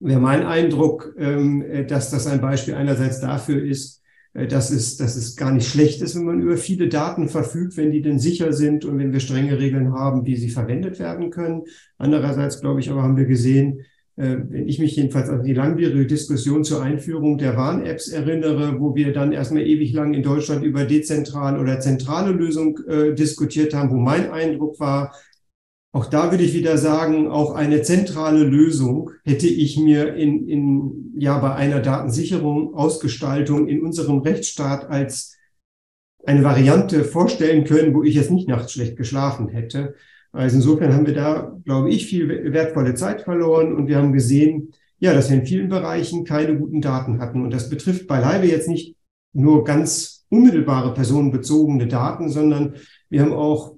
[0.00, 4.02] wäre mein Eindruck, ähm, dass das ein Beispiel einerseits dafür ist,
[4.34, 7.76] äh, dass es, dass es gar nicht schlecht ist, wenn man über viele Daten verfügt,
[7.76, 11.30] wenn die denn sicher sind und wenn wir strenge Regeln haben, wie sie verwendet werden
[11.30, 11.62] können.
[11.96, 13.84] Andererseits, glaube ich, aber haben wir gesehen, äh,
[14.16, 19.12] wenn ich mich jedenfalls an die langwierige Diskussion zur Einführung der Warn-Apps erinnere, wo wir
[19.12, 23.96] dann erstmal ewig lang in Deutschland über dezentrale oder zentrale Lösung äh, diskutiert haben, wo
[23.96, 25.12] mein Eindruck war,
[25.96, 31.14] auch da würde ich wieder sagen, auch eine zentrale Lösung hätte ich mir in, in,
[31.16, 35.36] ja, bei einer Datensicherung, Ausgestaltung in unserem Rechtsstaat als
[36.26, 39.94] eine Variante vorstellen können, wo ich jetzt nicht nachts schlecht geschlafen hätte.
[40.36, 44.72] Also insofern haben wir da, glaube ich, viel wertvolle Zeit verloren und wir haben gesehen,
[44.98, 47.42] ja, dass wir in vielen Bereichen keine guten Daten hatten.
[47.42, 48.96] Und das betrifft beileibe jetzt nicht
[49.32, 52.74] nur ganz unmittelbare personenbezogene Daten, sondern
[53.08, 53.76] wir haben auch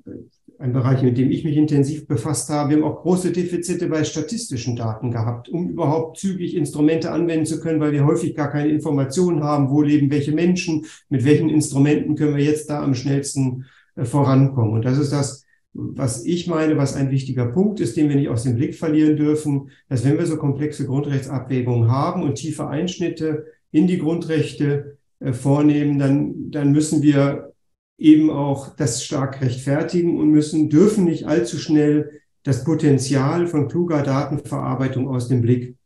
[0.59, 2.71] ein Bereich, mit dem ich mich intensiv befasst habe.
[2.71, 7.61] Wir haben auch große Defizite bei statistischen Daten gehabt, um überhaupt zügig Instrumente anwenden zu
[7.61, 12.17] können, weil wir häufig gar keine Informationen haben, wo leben welche Menschen, mit welchen Instrumenten
[12.17, 14.73] können wir jetzt da am schnellsten äh, vorankommen.
[14.73, 15.45] Und das ist das,
[15.81, 19.17] was ich meine, was ein wichtiger Punkt ist, den wir nicht aus dem Blick verlieren
[19.17, 25.33] dürfen, dass wenn wir so komplexe Grundrechtsabwägungen haben und tiefe Einschnitte in die Grundrechte äh,
[25.33, 27.53] vornehmen, dann, dann müssen wir
[27.97, 32.11] eben auch das stark rechtfertigen und müssen, dürfen nicht allzu schnell
[32.43, 35.77] das Potenzial von kluger Datenverarbeitung aus dem Blick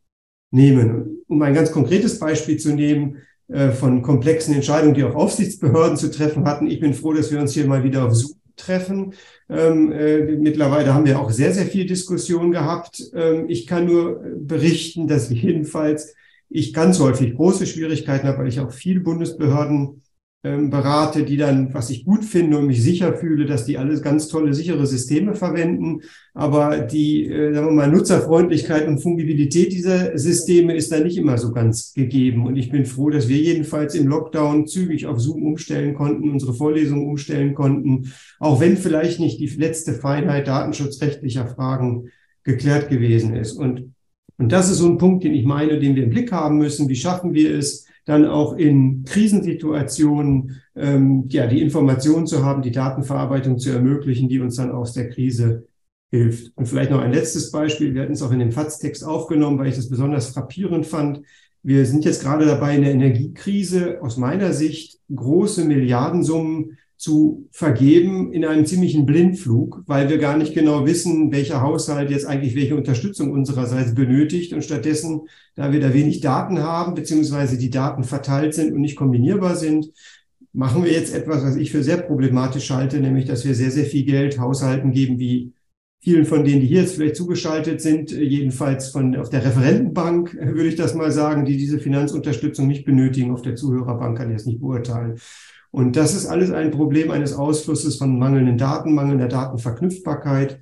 [0.51, 1.23] nehmen.
[1.27, 6.11] Um ein ganz konkretes Beispiel zu nehmen, äh, von komplexen Entscheidungen, die auch Aufsichtsbehörden zu
[6.11, 6.67] treffen hatten.
[6.67, 9.15] Ich bin froh, dass wir uns hier mal wieder auf Zoom treffen.
[9.49, 13.03] Ähm, äh, mittlerweile haben wir auch sehr, sehr viel Diskussion gehabt.
[13.15, 16.15] Ähm, ich kann nur berichten, dass jedenfalls
[16.49, 20.03] ich ganz häufig große Schwierigkeiten habe, weil ich auch viele Bundesbehörden
[20.45, 24.03] ähm, berate, die dann, was ich gut finde und mich sicher fühle, dass die alles
[24.03, 26.01] ganz tolle, sichere Systeme verwenden.
[26.35, 31.39] Aber die, äh, sagen wir mal, Nutzerfreundlichkeit und Fungibilität dieser Systeme ist da nicht immer
[31.39, 32.47] so ganz gegeben.
[32.47, 36.55] Und ich bin froh, dass wir jedenfalls im Lockdown zügig auf Zoom umstellen konnten, unsere
[36.55, 42.09] Vorlesungen umstellen konnten, auch wenn vielleicht nicht die letzte Feinheit datenschutzrechtlicher Fragen
[42.43, 43.53] geklärt gewesen ist.
[43.53, 43.95] Und,
[44.39, 46.89] und das ist so ein Punkt, den ich meine, den wir im Blick haben müssen.
[46.89, 52.73] Wie schaffen wir es, dann auch in Krisensituationen ähm, ja, die Informationen zu haben, die
[52.73, 55.67] Datenverarbeitung zu ermöglichen, die uns dann aus der Krise
[56.11, 56.53] hilft.
[56.57, 57.95] Und vielleicht noch ein letztes Beispiel.
[57.95, 61.23] Wir hatten es auch in dem FATS-Text aufgenommen, weil ich das besonders frappierend fand.
[61.63, 68.33] Wir sind jetzt gerade dabei, in der Energiekrise aus meiner Sicht große Milliardensummen zu vergeben
[68.33, 72.77] in einem ziemlichen Blindflug, weil wir gar nicht genau wissen, welcher Haushalt jetzt eigentlich welche
[72.77, 74.53] Unterstützung unsererseits benötigt.
[74.53, 75.23] Und stattdessen,
[75.57, 79.91] da wir da wenig Daten haben, beziehungsweise die Daten verteilt sind und nicht kombinierbar sind,
[80.53, 83.87] machen wir jetzt etwas, was ich für sehr problematisch halte, nämlich, dass wir sehr, sehr
[83.87, 85.55] viel Geld Haushalten geben, wie
[85.99, 90.69] vielen von denen, die hier jetzt vielleicht zugeschaltet sind, jedenfalls von auf der Referentenbank, würde
[90.69, 93.33] ich das mal sagen, die diese Finanzunterstützung nicht benötigen.
[93.33, 95.19] Auf der Zuhörerbank kann ich es nicht beurteilen.
[95.73, 100.61] Und das ist alles ein Problem eines Ausflusses von mangelnden Daten, mangelnder Datenverknüpfbarkeit.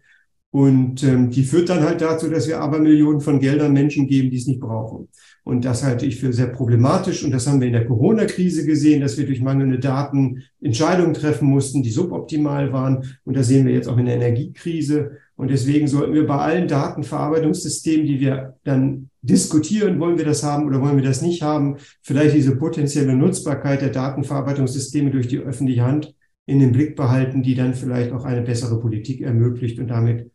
[0.52, 4.30] Und ähm, die führt dann halt dazu, dass wir aber Millionen von Geldern Menschen geben,
[4.30, 5.08] die es nicht brauchen.
[5.44, 7.24] Und das halte ich für sehr problematisch.
[7.24, 11.48] Und das haben wir in der Corona-Krise gesehen, dass wir durch mangelnde Daten Entscheidungen treffen
[11.48, 13.18] mussten, die suboptimal waren.
[13.24, 15.18] Und das sehen wir jetzt auch in der Energiekrise.
[15.34, 20.66] Und deswegen sollten wir bei allen Datenverarbeitungssystemen, die wir dann diskutieren, wollen wir das haben
[20.66, 25.82] oder wollen wir das nicht haben, vielleicht diese potenzielle Nutzbarkeit der Datenverarbeitungssysteme durch die öffentliche
[25.82, 26.14] Hand
[26.46, 30.30] in den Blick behalten, die dann vielleicht auch eine bessere Politik ermöglicht und damit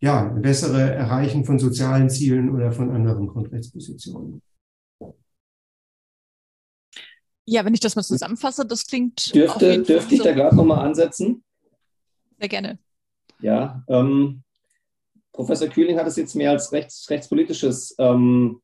[0.00, 4.40] ja, ein bessere Erreichen von sozialen Zielen oder von anderen Grundrechtspositionen.
[7.46, 9.34] Ja, wenn ich das mal zusammenfasse, das klingt.
[9.34, 11.42] Dürfte, dürfte ich da gerade nochmal ansetzen?
[12.38, 12.78] Sehr gerne.
[13.40, 14.42] Ja, ähm,
[15.38, 18.60] Professor Kühling hat es jetzt mehr als rechts, rechtspolitisches ähm,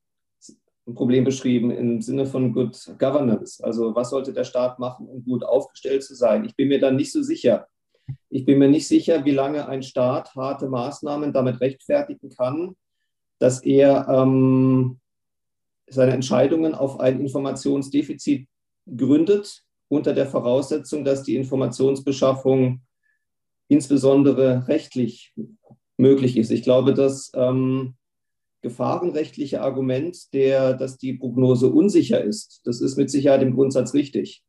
[0.92, 3.62] Problem beschrieben im Sinne von Good Governance.
[3.62, 6.44] Also was sollte der Staat machen, um gut aufgestellt zu sein?
[6.44, 7.68] Ich bin mir da nicht so sicher.
[8.28, 12.74] Ich bin mir nicht sicher, wie lange ein Staat harte Maßnahmen damit rechtfertigen kann,
[13.38, 14.98] dass er ähm,
[15.86, 18.48] seine Entscheidungen auf ein Informationsdefizit
[18.96, 22.82] gründet, unter der Voraussetzung, dass die Informationsbeschaffung
[23.68, 25.32] insbesondere rechtlich
[25.96, 26.50] möglich ist.
[26.50, 27.94] Ich glaube, das ähm,
[28.62, 34.42] gefahrenrechtliche Argument, der, dass die Prognose unsicher ist, das ist mit Sicherheit im Grundsatz richtig.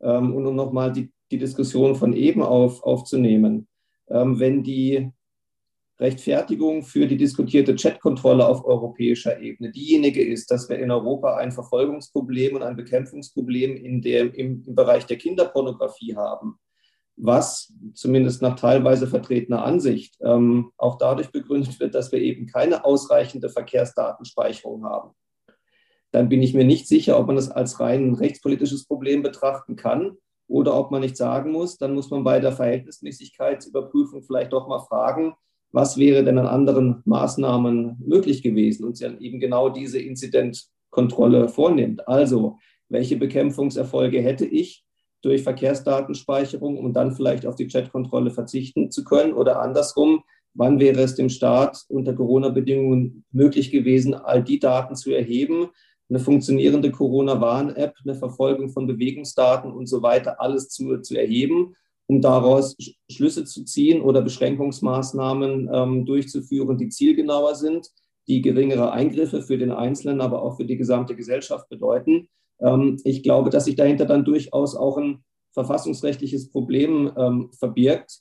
[0.00, 3.66] Ähm, und um nochmal die, die Diskussion von eben auf, aufzunehmen,
[4.08, 5.10] ähm, wenn die
[5.98, 11.52] Rechtfertigung für die diskutierte Chatkontrolle auf europäischer Ebene diejenige ist, dass wir in Europa ein
[11.52, 16.58] Verfolgungsproblem und ein Bekämpfungsproblem in der, im, im Bereich der Kinderpornografie haben,
[17.24, 22.84] was zumindest nach teilweise vertretener Ansicht ähm, auch dadurch begründet wird, dass wir eben keine
[22.84, 25.10] ausreichende Verkehrsdatenspeicherung haben.
[26.10, 30.16] Dann bin ich mir nicht sicher, ob man das als rein rechtspolitisches Problem betrachten kann
[30.48, 34.80] oder ob man nicht sagen muss, dann muss man bei der Verhältnismäßigkeitsüberprüfung vielleicht doch mal
[34.80, 35.34] fragen,
[35.70, 41.48] was wäre denn an anderen Maßnahmen möglich gewesen und sie dann eben genau diese Inzidentkontrolle
[41.48, 42.06] vornimmt.
[42.08, 42.58] Also,
[42.88, 44.84] welche Bekämpfungserfolge hätte ich,
[45.22, 49.32] durch Verkehrsdatenspeicherung, um dann vielleicht auf die Chatkontrolle verzichten zu können?
[49.32, 50.22] Oder andersrum,
[50.54, 55.68] wann wäre es dem Staat unter Corona-Bedingungen möglich gewesen, all die Daten zu erheben,
[56.08, 61.74] eine funktionierende Corona-Warn-App, eine Verfolgung von Bewegungsdaten und so weiter, alles zu, zu erheben,
[62.06, 62.76] um daraus
[63.10, 67.88] Schlüsse zu ziehen oder Beschränkungsmaßnahmen ähm, durchzuführen, die zielgenauer sind,
[68.28, 72.28] die geringere Eingriffe für den Einzelnen, aber auch für die gesamte Gesellschaft bedeuten.
[72.62, 78.20] Ähm, ich glaube, dass sich dahinter dann durchaus auch ein verfassungsrechtliches Problem ähm, verbirgt.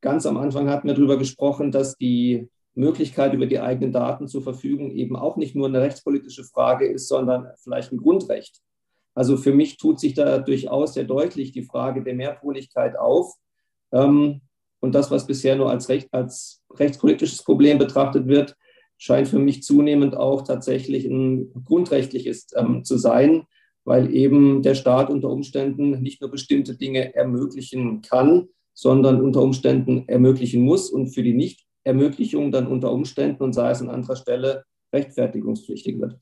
[0.00, 4.40] Ganz am Anfang hatten wir darüber gesprochen, dass die Möglichkeit, über die eigenen Daten zu
[4.40, 8.60] verfügen, eben auch nicht nur eine rechtspolitische Frage ist, sondern vielleicht ein Grundrecht.
[9.14, 13.32] Also für mich tut sich da durchaus sehr deutlich die Frage der Mehrpoligkeit auf.
[13.92, 14.40] Ähm,
[14.80, 18.54] und das, was bisher nur als, Recht, als rechtspolitisches Problem betrachtet wird,
[18.98, 23.44] scheint für mich zunehmend auch tatsächlich ein grundrechtliches ähm, zu sein,
[23.84, 30.04] weil eben der Staat unter Umständen nicht nur bestimmte Dinge ermöglichen kann, sondern unter Umständen
[30.08, 34.64] ermöglichen muss und für die Nichtermöglichung dann unter Umständen und sei es an anderer Stelle
[34.92, 36.18] rechtfertigungspflichtig wird.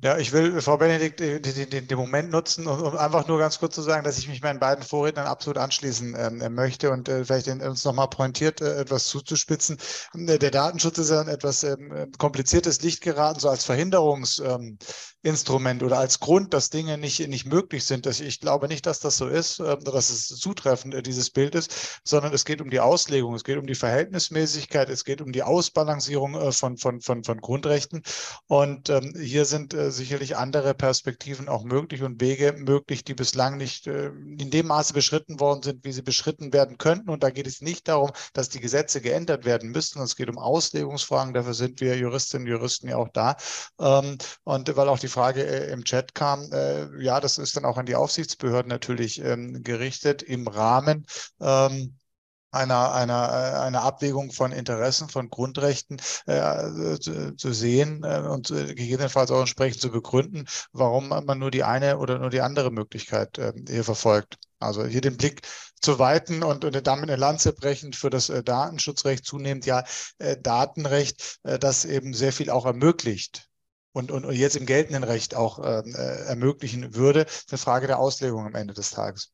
[0.00, 3.58] Ja, ich will, Frau Benedikt, den, den, den Moment nutzen, um, um, einfach nur ganz
[3.58, 7.24] kurz zu sagen, dass ich mich meinen beiden Vorrednern absolut anschließen ähm, möchte und äh,
[7.24, 9.76] vielleicht den, uns nochmal pointiert äh, etwas zuzuspitzen.
[10.14, 15.98] Der Datenschutz ist ja ein etwas ähm, kompliziertes Licht geraten, so als Verhinderungsinstrument ähm, oder
[15.98, 18.06] als Grund, dass Dinge nicht, nicht möglich sind.
[18.06, 21.54] Das, ich glaube nicht, dass das so ist, äh, dass es zutreffend äh, dieses Bild
[21.54, 25.32] ist, sondern es geht um die Auslegung, es geht um die Verhältnismäßigkeit, es geht um
[25.32, 28.02] die Ausbalancierung äh, von, von, von, von Grundrechten.
[28.46, 33.56] Und ähm, hier sind äh, sicherlich andere Perspektiven auch möglich und Wege möglich, die bislang
[33.56, 37.10] nicht äh, in dem Maße beschritten worden sind, wie sie beschritten werden könnten.
[37.10, 40.00] Und da geht es nicht darum, dass die Gesetze geändert werden müssten.
[40.00, 41.34] Es geht um Auslegungsfragen.
[41.34, 43.36] Dafür sind wir Juristinnen und Juristen ja auch da.
[43.80, 46.50] Ähm, und weil auch die Frage äh, im Chat kam,
[46.98, 51.06] ja, das ist dann auch an die Aufsichtsbehörden natürlich ähm, gerichtet im Rahmen
[51.40, 51.96] ähm,
[52.52, 58.50] einer, einer, äh, einer Abwägung von Interessen, von Grundrechten äh, zu, zu, sehen äh, und
[58.50, 62.70] äh, gegebenenfalls auch entsprechend zu begründen, warum man nur die eine oder nur die andere
[62.70, 64.38] Möglichkeit äh, hier verfolgt.
[64.60, 65.42] Also hier den Blick
[65.80, 69.84] zu weiten und, und damit eine Lanze brechen für das äh, Datenschutzrecht, zunehmend ja
[70.18, 73.48] äh, Datenrecht, äh, das eben sehr viel auch ermöglicht
[73.92, 75.82] und, und, und jetzt im geltenden Recht auch äh,
[76.26, 77.26] ermöglichen würde.
[77.50, 79.32] Eine Frage der Auslegung am Ende des Tages.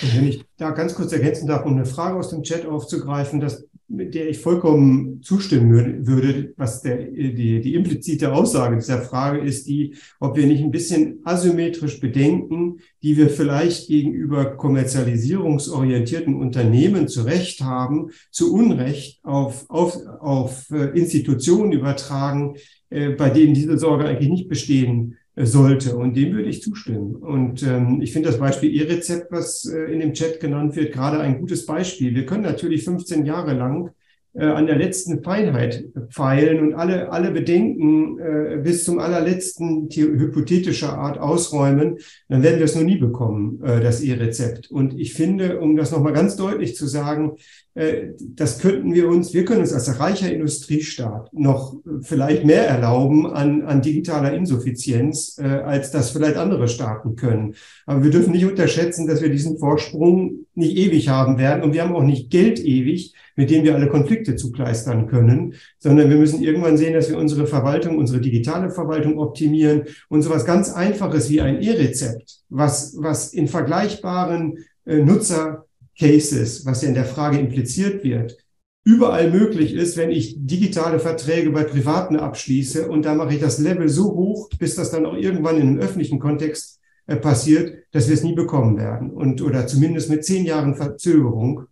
[0.00, 3.66] Wenn ich da ganz kurz ergänzen darf, um eine Frage aus dem Chat aufzugreifen, dass,
[3.88, 9.66] mit der ich vollkommen zustimmen würde, was der, die, die implizite Aussage dieser Frage ist,
[9.66, 17.22] die, ob wir nicht ein bisschen asymmetrisch bedenken, die wir vielleicht gegenüber kommerzialisierungsorientierten Unternehmen zu
[17.22, 22.56] Recht haben, zu Unrecht auf, auf, auf äh, Institutionen übertragen,
[22.90, 25.96] äh, bei denen diese Sorge eigentlich nicht bestehen sollte.
[25.96, 27.16] Und dem würde ich zustimmen.
[27.16, 31.20] Und ähm, ich finde das Beispiel E-Rezept, was äh, in dem Chat genannt wird, gerade
[31.20, 32.14] ein gutes Beispiel.
[32.14, 33.90] Wir können natürlich 15 Jahre lang
[34.34, 40.96] äh, an der letzten Feinheit feilen und alle, alle Bedenken äh, bis zum allerletzten hypothetischer
[40.96, 41.98] Art ausräumen,
[42.28, 44.70] dann werden wir es noch nie bekommen, äh, das E-Rezept.
[44.70, 47.36] Und ich finde, um das nochmal ganz deutlich zu sagen,
[47.78, 53.26] äh, das könnten wir uns, wir können uns als reicher Industriestaat noch vielleicht mehr erlauben
[53.26, 57.54] an, an digitaler Insuffizienz, äh, als das vielleicht andere Staaten können.
[57.86, 61.82] Aber wir dürfen nicht unterschätzen, dass wir diesen Vorsprung nicht ewig haben werden und wir
[61.82, 66.42] haben auch nicht Geld ewig, mit dem wir alle Konflikte zukleistern können, sondern wir müssen
[66.42, 71.40] irgendwann sehen, dass wir unsere Verwaltung, unsere digitale Verwaltung optimieren und sowas ganz Einfaches wie
[71.40, 75.66] ein E-Rezept, was, was in vergleichbaren äh, Nutzer
[75.98, 78.36] Cases, was ja in der Frage impliziert wird,
[78.84, 83.58] überall möglich ist, wenn ich digitale Verträge bei Privaten abschließe und da mache ich das
[83.58, 86.80] Level so hoch, bis das dann auch irgendwann in einem öffentlichen Kontext
[87.16, 91.64] passiert, dass wir es nie bekommen werden und oder zumindest mit zehn Jahren Verzögerung.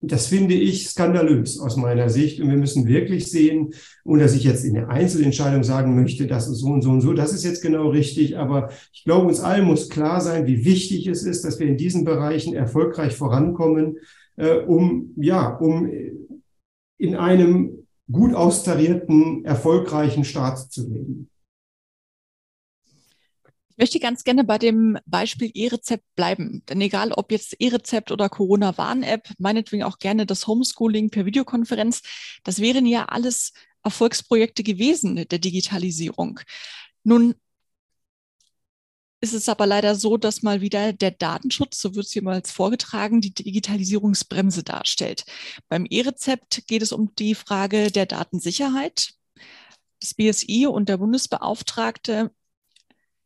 [0.00, 2.40] Das finde ich skandalös aus meiner Sicht.
[2.40, 3.72] Und wir müssen wirklich sehen,
[4.04, 7.00] ohne dass ich jetzt in der Einzelentscheidung sagen möchte, das ist so und so und
[7.00, 8.36] so, das ist jetzt genau richtig.
[8.36, 11.78] Aber ich glaube, uns allen muss klar sein, wie wichtig es ist, dass wir in
[11.78, 13.96] diesen Bereichen erfolgreich vorankommen,
[14.36, 15.90] äh, um, ja, um
[16.98, 21.30] in einem gut austarierten, erfolgreichen Staat zu leben.
[23.76, 26.62] Ich möchte ganz gerne bei dem Beispiel E-Rezept bleiben.
[26.68, 32.02] Denn egal ob jetzt E-Rezept oder Corona-Warn-App, meinetwegen auch gerne das Homeschooling per Videokonferenz,
[32.44, 33.52] das wären ja alles
[33.82, 36.38] Erfolgsprojekte gewesen der Digitalisierung.
[37.02, 37.34] Nun
[39.20, 43.20] ist es aber leider so, dass mal wieder der Datenschutz, so wird es jemals vorgetragen,
[43.20, 45.24] die Digitalisierungsbremse darstellt.
[45.68, 49.14] Beim E-Rezept geht es um die Frage der Datensicherheit.
[49.98, 52.30] Das BSI und der Bundesbeauftragte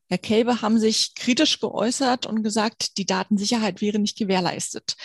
[0.08, 4.96] Herr Kelbe haben sich kritisch geäußert und gesagt, die Datensicherheit wäre nicht gewährleistet.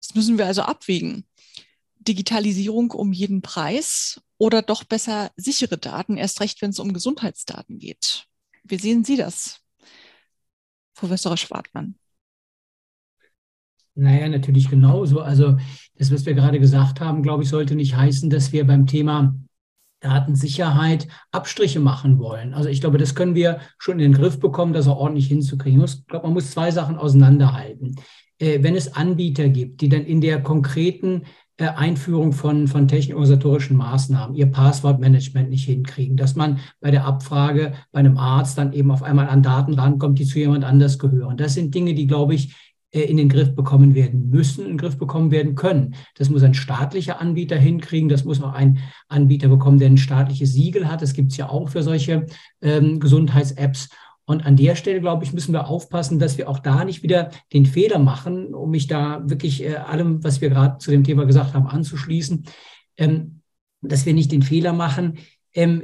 [0.00, 1.26] Das müssen wir also abwägen.
[2.00, 7.78] Digitalisierung um jeden Preis oder doch besser sichere Daten, erst recht, wenn es um Gesundheitsdaten
[7.78, 8.26] geht.
[8.64, 9.60] Wie sehen Sie das,
[10.94, 11.94] Professor Schwartmann?
[13.94, 15.20] Naja, natürlich genauso.
[15.20, 15.58] Also
[15.96, 19.34] das, was wir gerade gesagt haben, glaube ich, sollte nicht heißen, dass wir beim Thema
[20.00, 22.54] Datensicherheit Abstriche machen wollen.
[22.54, 25.82] Also ich glaube, das können wir schon in den Griff bekommen, das auch ordentlich hinzukriegen.
[25.84, 27.96] Ich glaube, man muss zwei Sachen auseinanderhalten.
[28.38, 31.22] Äh, wenn es Anbieter gibt, die dann in der konkreten
[31.58, 37.74] äh, Einführung von, von technisch-organisatorischen Maßnahmen ihr Passwortmanagement nicht hinkriegen, dass man bei der Abfrage
[37.92, 41.36] bei einem Arzt dann eben auf einmal an Daten rankommt, die zu jemand anders gehören.
[41.36, 44.98] Das sind Dinge, die, glaube ich, in den Griff bekommen werden müssen, in den Griff
[44.98, 45.94] bekommen werden können.
[46.16, 48.78] Das muss ein staatlicher Anbieter hinkriegen, das muss auch ein
[49.08, 51.00] Anbieter bekommen, der ein staatliches Siegel hat.
[51.00, 52.26] Das gibt es ja auch für solche
[52.60, 53.90] ähm, Gesundheits-Apps.
[54.24, 57.30] Und an der Stelle, glaube ich, müssen wir aufpassen, dass wir auch da nicht wieder
[57.52, 61.26] den Fehler machen, um mich da wirklich äh, allem, was wir gerade zu dem Thema
[61.26, 62.44] gesagt haben, anzuschließen,
[62.96, 63.40] ähm,
[63.82, 65.18] dass wir nicht den Fehler machen,
[65.54, 65.82] ähm,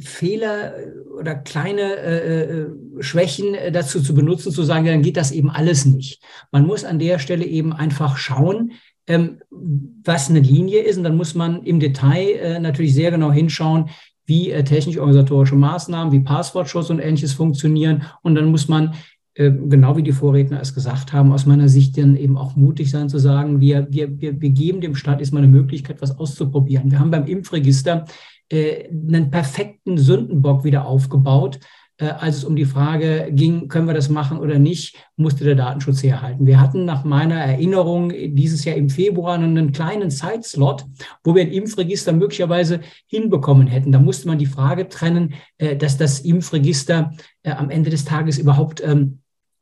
[0.00, 0.74] Fehler
[1.18, 2.66] oder kleine äh, äh,
[3.00, 6.22] Schwächen äh, dazu zu benutzen, zu sagen, dann geht das eben alles nicht.
[6.52, 8.72] Man muss an der Stelle eben einfach schauen,
[9.06, 10.98] ähm, was eine Linie ist.
[10.98, 13.86] Und dann muss man im Detail äh, natürlich sehr genau hinschauen,
[14.26, 18.04] wie äh, technisch-organisatorische Maßnahmen, wie Passwortschutz und ähnliches funktionieren.
[18.22, 18.94] Und dann muss man
[19.34, 22.90] äh, genau wie die Vorredner es gesagt haben, aus meiner Sicht dann eben auch mutig
[22.90, 26.90] sein zu sagen, wir, wir, wir geben dem Staat erstmal eine Möglichkeit, was auszuprobieren.
[26.90, 28.04] Wir haben beim Impfregister
[28.50, 31.60] äh, einen perfekten Sündenbock wieder aufgebaut.
[32.00, 35.56] Äh, als es um die Frage ging, können wir das machen oder nicht, musste der
[35.56, 36.46] Datenschutz herhalten.
[36.46, 40.86] Wir hatten nach meiner Erinnerung dieses Jahr im Februar einen kleinen Zeitslot,
[41.24, 43.90] wo wir ein Impfregister möglicherweise hinbekommen hätten.
[43.90, 48.38] Da musste man die Frage trennen, äh, dass das Impfregister äh, am Ende des Tages
[48.38, 49.20] überhaupt ähm,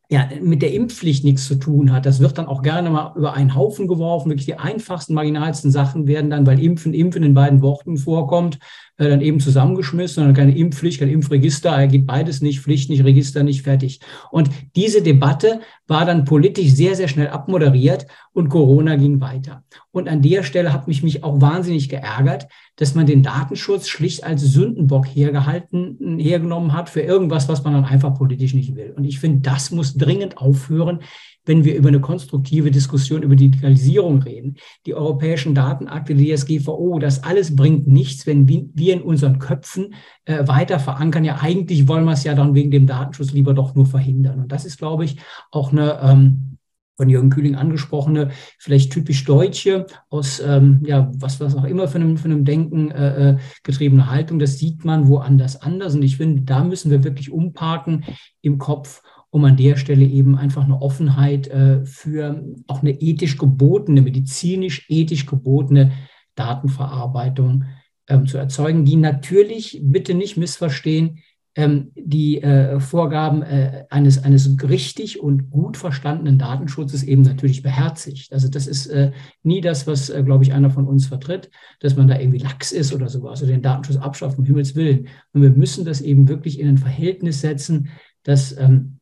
[0.08, 2.06] ja, mit der Impfpflicht nichts zu tun hat.
[2.06, 4.30] Das wird dann auch gerne mal über einen Haufen geworfen.
[4.30, 8.58] Wirklich die einfachsten, marginalsten Sachen werden dann, weil Impfen, Impfen in beiden Worten vorkommt,
[8.98, 13.42] äh, dann eben zusammengeschmissen und keine Impfpflicht, kein Impfregister, ergibt beides nicht, Pflicht nicht, Register
[13.42, 14.00] nicht, fertig.
[14.30, 19.64] Und diese Debatte war dann politisch sehr, sehr schnell abmoderiert und Corona ging weiter.
[19.90, 24.24] Und an der Stelle hat mich mich auch wahnsinnig geärgert, dass man den Datenschutz schlicht
[24.24, 28.94] als Sündenbock hergehalten, hergenommen hat für irgendwas, was man dann einfach politisch nicht will.
[28.96, 31.00] Und ich finde, das muss dringend aufhören
[31.46, 34.56] wenn wir über eine konstruktive Diskussion über Digitalisierung reden.
[34.84, 39.94] Die europäischen Datenakte, die DSGVO, das alles bringt nichts, wenn wir in unseren Köpfen
[40.24, 41.24] äh, weiter verankern.
[41.24, 44.40] Ja, eigentlich wollen wir es ja dann wegen dem Datenschutz lieber doch nur verhindern.
[44.40, 45.16] Und das ist, glaube ich,
[45.50, 46.56] auch eine ähm,
[46.96, 51.98] von Jürgen Kühling angesprochene, vielleicht typisch deutsche, aus ähm, ja, was, was auch immer für
[51.98, 54.38] einem, für einem Denken äh, äh getriebene Haltung.
[54.38, 55.94] Das sieht man woanders anders.
[55.94, 58.04] Und ich finde, da müssen wir wirklich umparken
[58.40, 59.02] im Kopf
[59.36, 64.86] um an der Stelle eben einfach eine Offenheit äh, für auch eine ethisch gebotene, medizinisch
[64.88, 65.92] ethisch gebotene
[66.36, 67.64] Datenverarbeitung
[68.08, 71.18] ähm, zu erzeugen, die natürlich, bitte nicht missverstehen,
[71.54, 78.32] ähm, die äh, Vorgaben äh, eines, eines richtig und gut verstandenen Datenschutzes eben natürlich beherzigt.
[78.32, 79.12] Also das ist äh,
[79.42, 82.72] nie das, was, äh, glaube ich, einer von uns vertritt, dass man da irgendwie lax
[82.72, 85.08] ist oder sowas oder den Datenschutz abschafft, um Himmels Willen.
[85.34, 87.90] Und wir müssen das eben wirklich in ein Verhältnis setzen,
[88.22, 88.95] dass ähm,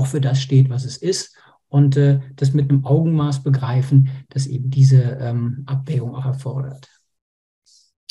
[0.00, 1.36] auch für das steht, was es ist
[1.68, 6.88] und äh, das mit einem Augenmaß begreifen, das eben diese ähm, Abwägung auch erfordert.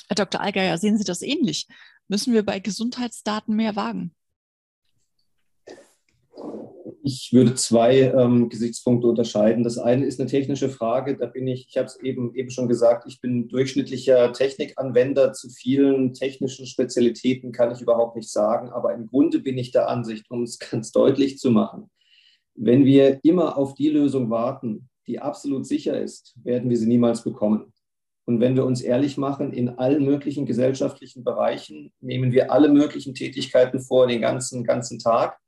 [0.07, 0.39] Herr Dr.
[0.39, 1.67] Allgeier, sehen Sie das ähnlich?
[2.07, 4.13] Müssen wir bei Gesundheitsdaten mehr wagen?
[7.01, 9.63] Ich würde zwei ähm, Gesichtspunkte unterscheiden.
[9.63, 11.15] Das eine ist eine technische Frage.
[11.15, 15.31] Da bin ich, ich habe es eben, eben schon gesagt, ich bin durchschnittlicher Technikanwender.
[15.31, 18.69] Zu vielen technischen Spezialitäten kann ich überhaupt nicht sagen.
[18.69, 21.89] Aber im Grunde bin ich der Ansicht, um es ganz deutlich zu machen,
[22.55, 27.23] wenn wir immer auf die Lösung warten, die absolut sicher ist, werden wir sie niemals
[27.23, 27.71] bekommen.
[28.25, 33.15] Und wenn wir uns ehrlich machen, in allen möglichen gesellschaftlichen Bereichen nehmen wir alle möglichen
[33.15, 35.39] Tätigkeiten vor, den ganzen, ganzen Tag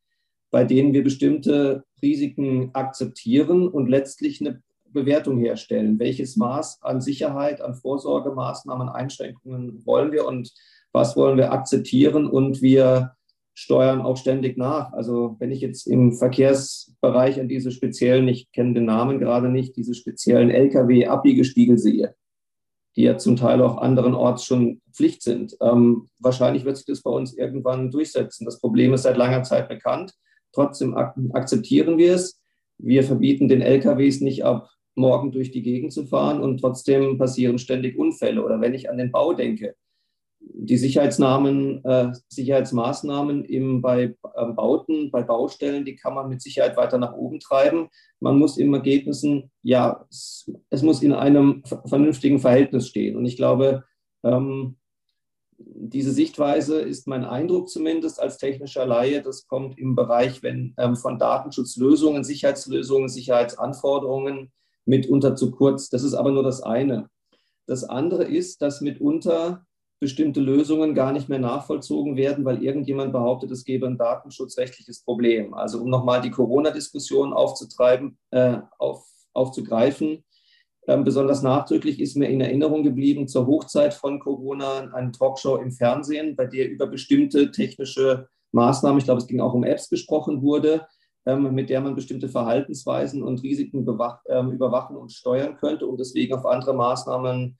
[0.51, 5.97] bei denen wir bestimmte Risiken akzeptieren und letztlich eine Bewertung herstellen.
[5.97, 10.53] Welches Maß an Sicherheit, an Vorsorgemaßnahmen, Einschränkungen wollen wir und
[10.91, 13.15] was wollen wir akzeptieren und wir
[13.53, 14.91] steuern auch ständig nach.
[14.93, 19.75] Also wenn ich jetzt im Verkehrsbereich an diese speziellen, ich kenne den Namen gerade nicht,
[19.75, 22.15] diese speziellen Lkw-Abbiegespiegel sehe,
[22.95, 25.55] die ja zum Teil auch anderenorts schon Pflicht sind.
[25.61, 28.45] Ähm, wahrscheinlich wird sich das bei uns irgendwann durchsetzen.
[28.45, 30.13] Das Problem ist seit langer Zeit bekannt.
[30.53, 32.41] Trotzdem ak akzeptieren wir es.
[32.77, 37.57] Wir verbieten den LKWs nicht ab, morgen durch die Gegend zu fahren und trotzdem passieren
[37.57, 38.43] ständig Unfälle.
[38.43, 39.75] Oder wenn ich an den Bau denke,
[40.39, 46.77] die Sicherheitsnamen, äh, Sicherheitsmaßnahmen im, bei äh, Bauten, bei Baustellen, die kann man mit Sicherheit
[46.77, 47.89] weiter nach oben treiben.
[48.19, 53.15] Man muss im Ergebnissen, ja, es, es muss in einem vernünftigen Verhältnis stehen.
[53.15, 53.83] Und ich glaube,
[54.23, 54.77] ähm,
[55.65, 59.21] diese Sichtweise ist mein Eindruck zumindest als technischer Laie.
[59.21, 64.51] Das kommt im Bereich wenn, ähm, von Datenschutzlösungen, Sicherheitslösungen, Sicherheitsanforderungen
[64.85, 65.89] mitunter zu kurz.
[65.89, 67.09] Das ist aber nur das eine.
[67.67, 69.65] Das andere ist, dass mitunter
[69.99, 75.53] bestimmte Lösungen gar nicht mehr nachvollzogen werden, weil irgendjemand behauptet, es gebe ein datenschutzrechtliches Problem.
[75.53, 80.23] Also um nochmal die Corona-Diskussion aufzutreiben, äh, auf, aufzugreifen,
[80.85, 86.35] besonders nachdrücklich ist mir in Erinnerung geblieben zur Hochzeit von Corona eine Talkshow im Fernsehen,
[86.35, 90.87] bei der über bestimmte technische Maßnahmen, ich glaube, es ging auch um Apps gesprochen wurde,
[91.25, 93.87] ähm, mit der man bestimmte Verhaltensweisen und Risiken
[94.27, 97.57] ähm, überwachen und steuern könnte, um deswegen auf andere Maßnahmen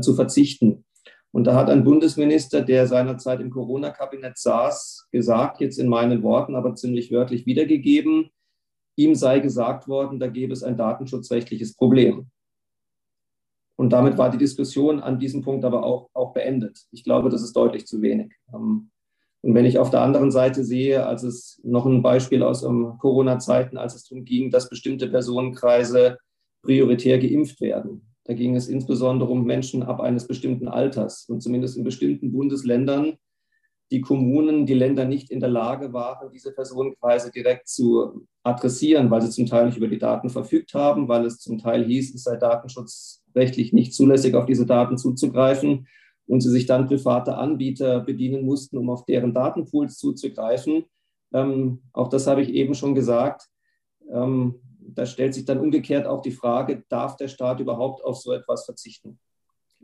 [0.00, 0.84] zu verzichten.
[1.32, 6.54] Und da hat ein Bundesminister, der seinerzeit im Corona-Kabinett saß, gesagt, jetzt in meinen Worten,
[6.54, 8.30] aber ziemlich wörtlich wiedergegeben,
[8.96, 12.30] ihm sei gesagt worden, da gäbe es ein datenschutzrechtliches Problem.
[13.76, 16.86] Und damit war die Diskussion an diesem Punkt aber auch, auch beendet.
[16.90, 18.32] Ich glaube, das ist deutlich zu wenig.
[18.54, 18.90] Ähm,
[19.42, 22.98] und wenn ich auf der anderen Seite sehe, als es noch ein Beispiel aus um
[22.98, 26.18] Corona-Zeiten, als es darum ging, dass bestimmte Personenkreise
[26.62, 28.06] prioritär geimpft werden.
[28.24, 31.28] Da ging es insbesondere um Menschen ab eines bestimmten Alters.
[31.28, 33.14] Und zumindest in bestimmten Bundesländern
[33.90, 39.22] die Kommunen, die Länder nicht in der Lage waren, diese Personenkreise direkt zu adressieren, weil
[39.22, 42.22] sie zum Teil nicht über die Daten verfügt haben, weil es zum Teil hieß, es
[42.22, 45.86] sei Datenschutz rechtlich nicht zulässig, auf diese Daten zuzugreifen.
[46.28, 50.84] und sie sich dann private Anbieter bedienen mussten, um auf deren Datenpools zuzugreifen.
[51.34, 53.48] Ähm, auch das habe ich eben schon gesagt.
[54.10, 58.32] Ähm, da stellt sich dann umgekehrt auch die Frage, darf der Staat überhaupt auf so
[58.32, 59.18] etwas verzichten?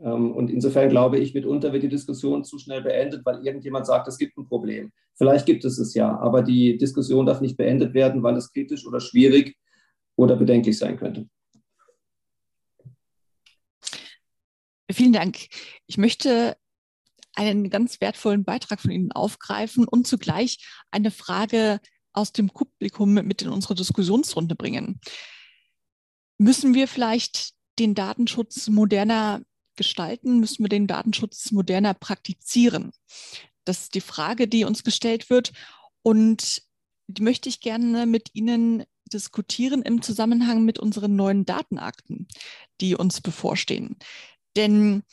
[0.01, 4.07] Ähm, und insofern glaube ich, mitunter wird die Diskussion zu schnell beendet, weil irgendjemand sagt,
[4.07, 4.91] es gibt ein Problem.
[5.15, 8.87] Vielleicht gibt es es ja, aber die Diskussion darf nicht beendet werden, weil es kritisch
[8.87, 9.57] oder schwierig
[10.15, 11.27] oder bedenklich sein könnte.
[14.91, 15.47] Vielen Dank.
[15.87, 16.57] Ich möchte
[17.35, 20.57] einen ganz wertvollen Beitrag von Ihnen aufgreifen und zugleich
[20.91, 21.79] eine Frage
[22.11, 24.99] aus dem Publikum mit in unsere Diskussionsrunde bringen.
[26.37, 29.41] Müssen wir vielleicht den Datenschutz moderner
[29.75, 30.39] gestalten?
[30.39, 32.91] Müssen wir den Datenschutz moderner praktizieren?
[33.65, 35.51] Das ist die Frage, die uns gestellt wird.
[36.01, 36.63] Und
[37.07, 42.27] die möchte ich gerne mit Ihnen diskutieren im Zusammenhang mit unseren neuen Datenakten,
[42.81, 43.97] die uns bevorstehen.
[44.55, 45.03] Denn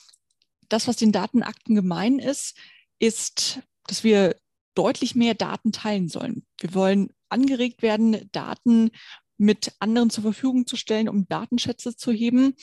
[0.68, 2.56] das, was den Datenakten gemein ist,
[2.98, 4.36] ist, dass wir
[4.74, 6.44] deutlich mehr Daten teilen sollen.
[6.60, 8.90] Wir wollen angeregt werden, Daten
[9.38, 12.54] mit anderen zur Verfügung zu stellen, um Datenschätze zu heben.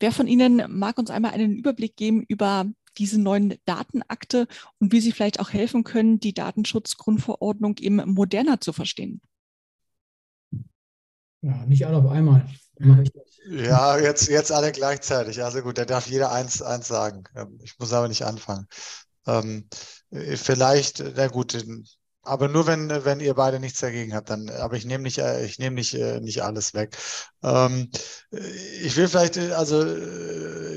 [0.00, 2.66] Wer von Ihnen mag uns einmal einen Überblick geben über
[2.98, 4.46] diese neuen Datenakte
[4.78, 9.22] und wie sie vielleicht auch helfen können, die Datenschutzgrundverordnung eben moderner zu verstehen?
[11.42, 12.46] Ja, nicht alle auf einmal.
[13.48, 15.42] Ja, jetzt, jetzt alle gleichzeitig.
[15.42, 17.24] Also gut, da darf jeder eins, eins sagen.
[17.36, 18.66] Ähm, ich muss aber nicht anfangen.
[19.26, 19.68] Ähm,
[20.10, 21.64] äh, vielleicht, na gut,
[22.24, 25.44] aber nur wenn, wenn ihr beide nichts dagegen habt, dann, aber ich nehme nicht, äh,
[25.44, 26.96] ich nehme nicht, äh, nicht alles weg.
[27.42, 27.90] Ähm,
[28.30, 29.84] ich will vielleicht, also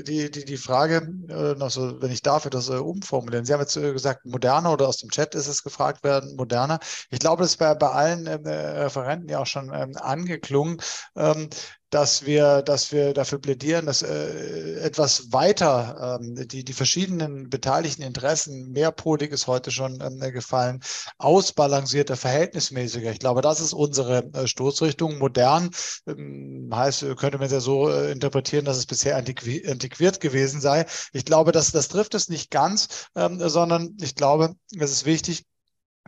[0.02, 1.08] die, die, die Frage
[1.56, 3.44] noch so, wenn ich darf, das umformulieren.
[3.44, 6.78] Sie haben jetzt gesagt, moderner oder aus dem Chat ist es gefragt werden, moderner.
[7.10, 10.78] Ich glaube, das ist bei, bei allen Referenten ja auch schon angeklungen
[11.90, 18.02] dass wir, dass wir dafür plädieren, dass äh, etwas weiter ähm, die, die verschiedenen beteiligten
[18.02, 20.80] Interessen, mehrpolig ist heute schon ähm, gefallen,
[21.18, 23.10] ausbalancierter, verhältnismäßiger.
[23.12, 25.18] Ich glaube, das ist unsere äh, Stoßrichtung.
[25.18, 25.70] Modern
[26.06, 30.60] ähm, heißt, könnte man es ja so äh, interpretieren, dass es bisher antiqui antiquiert gewesen
[30.60, 30.86] sei.
[31.12, 35.44] Ich glaube, dass das trifft es nicht ganz, ähm, sondern ich glaube, es ist wichtig,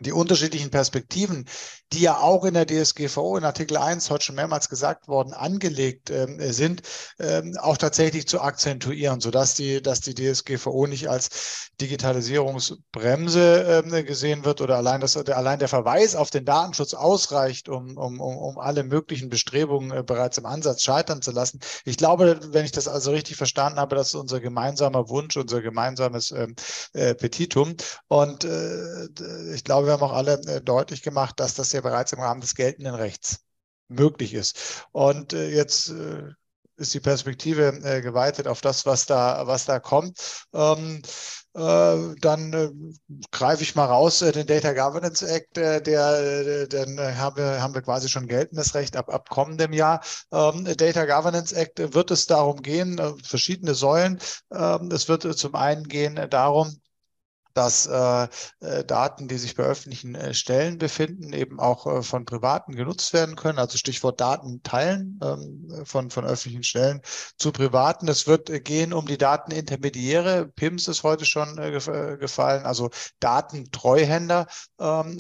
[0.01, 1.47] die unterschiedlichen Perspektiven,
[1.93, 6.11] die ja auch in der DSGVO in Artikel 1 heute schon mehrmals gesagt worden, angelegt
[6.11, 6.83] ähm, sind,
[7.19, 14.45] ähm, auch tatsächlich zu akzentuieren, sodass die, dass die DSGVO nicht als Digitalisierungsbremse ähm, gesehen
[14.45, 18.85] wird oder allein, das, allein der Verweis auf den Datenschutz ausreicht, um, um, um alle
[18.85, 21.61] möglichen Bestrebungen äh, bereits im Ansatz scheitern zu lassen.
[21.85, 25.63] Ich glaube, wenn ich das also richtig verstanden habe, das ist unser gemeinsamer Wunsch, unser
[25.63, 26.55] gemeinsames ähm,
[26.93, 27.77] äh, Petitum.
[28.09, 29.07] Und äh,
[29.55, 32.41] ich glaube, wir haben auch alle äh, deutlich gemacht, dass das ja bereits im Rahmen
[32.41, 33.41] des geltenden Rechts
[33.89, 34.87] möglich ist.
[34.93, 36.29] Und äh, jetzt äh,
[36.77, 37.73] ist die Perspektive
[38.03, 40.47] geweitet auf das, was da, was da kommt.
[40.53, 41.03] Ähm,
[41.55, 42.95] äh, dann
[43.33, 48.09] greife ich mal raus den Data Governance Act, der, dann haben wir, haben wir quasi
[48.09, 50.05] schon geltendes Recht ab, ab kommendem Jahr.
[50.31, 54.21] Ähm, Data Governance Act wird es darum gehen, verschiedene Säulen.
[54.53, 56.81] Ähm, es wird zum einen gehen darum,
[57.55, 58.29] dass äh,
[58.61, 63.13] äh, Daten, die sich bei öffentlichen äh, Stellen befinden, eben auch äh, von Privaten genutzt
[63.13, 63.59] werden können.
[63.59, 67.01] Also Stichwort Daten teilen ähm, von, von öffentlichen Stellen
[67.37, 68.09] zu Privaten.
[68.09, 70.47] Es wird äh, gehen um die Datenintermediäre.
[70.47, 71.71] PIMS ist heute schon äh,
[72.19, 72.91] gefallen, also
[73.21, 74.47] Datentreuhänder
[74.79, 75.19] ähm,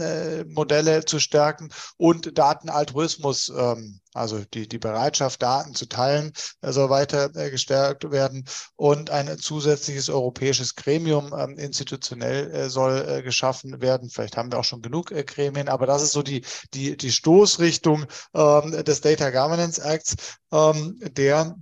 [0.48, 6.90] Modelle zu stärken und Datenaltruismus ähm, also die, die Bereitschaft, Daten zu teilen, äh, soll
[6.90, 8.44] weiter äh, gestärkt werden.
[8.76, 14.10] Und ein zusätzliches europäisches Gremium ähm, institutionell äh, soll geschaffen werden.
[14.10, 16.44] Vielleicht haben wir auch schon genug Gremien, aber das ist so die,
[16.74, 20.16] die, die Stoßrichtung ähm, des Data Governance Acts,
[20.52, 21.56] ähm, der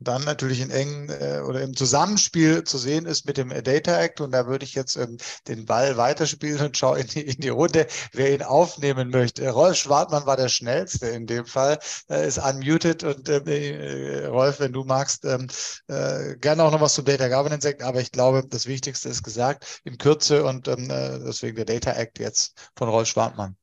[0.00, 4.20] dann natürlich in engen äh, oder im Zusammenspiel zu sehen ist mit dem Data Act.
[4.20, 7.50] Und da würde ich jetzt ähm, den Ball weiterspielen und schaue in die, in die
[7.50, 9.48] Runde, wer ihn aufnehmen möchte.
[9.50, 11.78] Rolf Schwartmann war der schnellste in dem Fall,
[12.08, 13.04] äh, ist unmuted.
[13.04, 15.48] Und ähm, äh, Rolf, wenn du magst, ähm,
[15.88, 17.82] äh, gerne auch noch was zum Data Governance Act.
[17.82, 21.92] Aber ich glaube, das Wichtigste ist gesagt in Kürze und ähm, äh, deswegen der Data
[21.92, 23.56] Act jetzt von Rolf Schwartmann.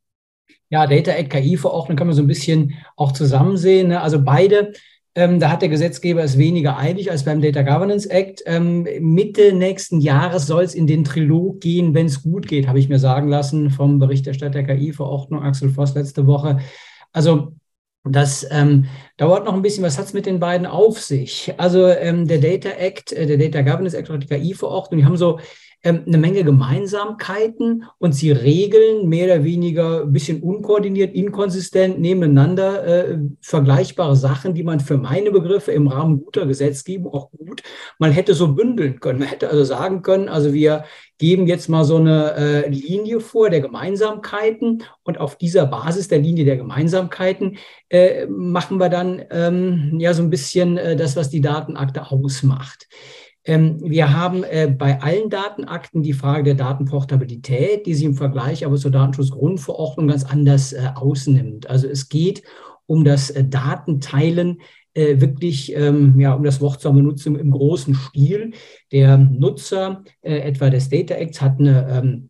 [0.70, 3.88] Ja, Data Act, KI-Verordnung kann man so ein bisschen auch zusammen sehen.
[3.88, 4.02] Ne?
[4.02, 4.74] Also beide
[5.18, 8.44] ähm, da hat der Gesetzgeber es weniger eilig als beim Data Governance Act.
[8.46, 12.78] Ähm, Mitte nächsten Jahres soll es in den Trilog gehen, wenn es gut geht, habe
[12.78, 16.60] ich mir sagen lassen vom Berichterstatter KI-Verordnung Axel Voss letzte Woche.
[17.14, 17.54] Also
[18.04, 18.86] das ähm,
[19.18, 19.84] dauert noch ein bisschen.
[19.84, 21.52] Was hat es mit den beiden auf sich?
[21.58, 25.18] Also ähm, der Data Act, äh, der Data Governance Act und die KI-Verordnung, die haben
[25.18, 25.40] so
[25.90, 33.18] eine Menge Gemeinsamkeiten und sie regeln mehr oder weniger ein bisschen unkoordiniert, inkonsistent nebeneinander äh,
[33.42, 37.64] vergleichbare Sachen, die man für meine Begriffe im Rahmen guter Gesetzgebung auch gut
[38.00, 39.20] mal hätte so bündeln können.
[39.20, 40.86] Man hätte also sagen können, also wir
[41.18, 46.20] geben jetzt mal so eine äh, Linie vor der Gemeinsamkeiten und auf dieser Basis der
[46.20, 47.58] Linie der Gemeinsamkeiten
[47.90, 52.88] äh, machen wir dann ähm, ja so ein bisschen äh, das, was die Datenakte ausmacht.
[53.48, 58.66] Ähm, wir haben äh, bei allen Datenakten die Frage der Datenportabilität, die sich im Vergleich
[58.66, 61.70] aber zur Datenschutzgrundverordnung ganz anders äh, ausnimmt.
[61.70, 62.44] Also es geht
[62.86, 64.60] um das äh, Datenteilen
[65.00, 68.54] wirklich ähm, ja, um das Wort zu benutzen, im großen Stil.
[68.92, 72.30] Der Nutzer etwa des Data Acts hat eine, ähm,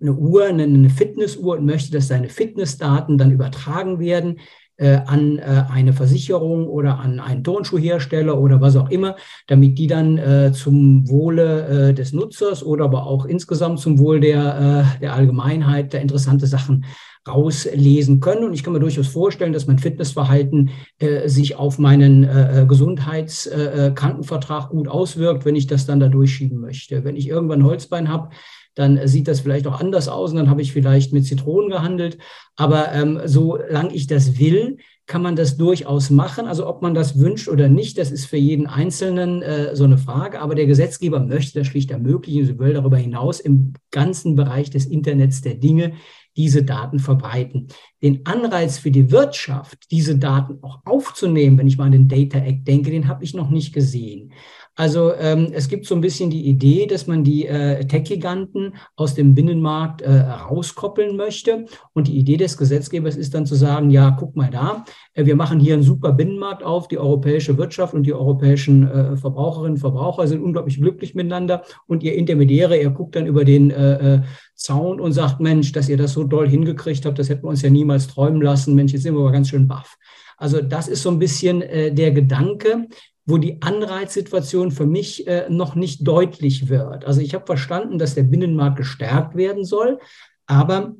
[0.00, 4.38] eine Uhr, eine Fitnessuhr und möchte, dass seine Fitnessdaten dann übertragen werden
[4.76, 9.16] äh, an äh, eine Versicherung oder an einen Turnschuhhersteller oder was auch immer,
[9.46, 14.20] damit die dann äh, zum Wohle äh, des Nutzers oder aber auch insgesamt zum Wohl
[14.20, 16.84] der, äh, der Allgemeinheit der interessante Sachen
[17.26, 18.44] rauslesen können.
[18.44, 22.66] Und ich kann mir durchaus vorstellen, dass mein Fitnessverhalten äh, sich auf meinen äh, äh
[22.66, 27.04] Gesundheitskrankenvertrag äh, gut auswirkt, wenn ich das dann da durchschieben möchte.
[27.04, 28.30] Wenn ich irgendwann Holzbein habe,
[28.76, 32.18] dann sieht das vielleicht auch anders aus und dann habe ich vielleicht mit Zitronen gehandelt.
[32.56, 36.46] Aber ähm, solange ich das will, kann man das durchaus machen.
[36.46, 39.98] Also ob man das wünscht oder nicht, das ist für jeden Einzelnen äh, so eine
[39.98, 40.40] Frage.
[40.40, 42.44] Aber der Gesetzgeber möchte das schlicht ermöglichen.
[42.44, 45.94] Sie will darüber hinaus im ganzen Bereich des Internets der Dinge
[46.36, 47.68] diese Daten verbreiten.
[48.02, 52.38] Den Anreiz für die Wirtschaft, diese Daten auch aufzunehmen, wenn ich mal an den Data
[52.38, 54.32] Act denke, den habe ich noch nicht gesehen.
[54.76, 59.14] Also ähm, es gibt so ein bisschen die Idee, dass man die äh, Tech-Giganten aus
[59.14, 61.64] dem Binnenmarkt äh, rauskoppeln möchte.
[61.94, 65.34] Und die Idee des Gesetzgebers ist dann zu sagen, ja, guck mal da, äh, wir
[65.34, 69.78] machen hier einen super Binnenmarkt auf, die europäische Wirtschaft und die europäischen äh, Verbraucherinnen und
[69.78, 71.62] Verbraucher sind unglaublich glücklich miteinander.
[71.86, 74.22] Und ihr Intermediäre, ihr guckt dann über den äh, äh,
[74.54, 77.62] Zaun und sagt, Mensch, dass ihr das so doll hingekriegt habt, das hätten wir uns
[77.62, 78.74] ja niemals träumen lassen.
[78.74, 79.96] Mensch, jetzt sind wir aber ganz schön baff.
[80.36, 82.88] Also das ist so ein bisschen äh, der Gedanke,
[83.26, 87.04] wo die Anreizsituation für mich äh, noch nicht deutlich wird.
[87.04, 89.98] Also ich habe verstanden, dass der Binnenmarkt gestärkt werden soll,
[90.46, 90.94] aber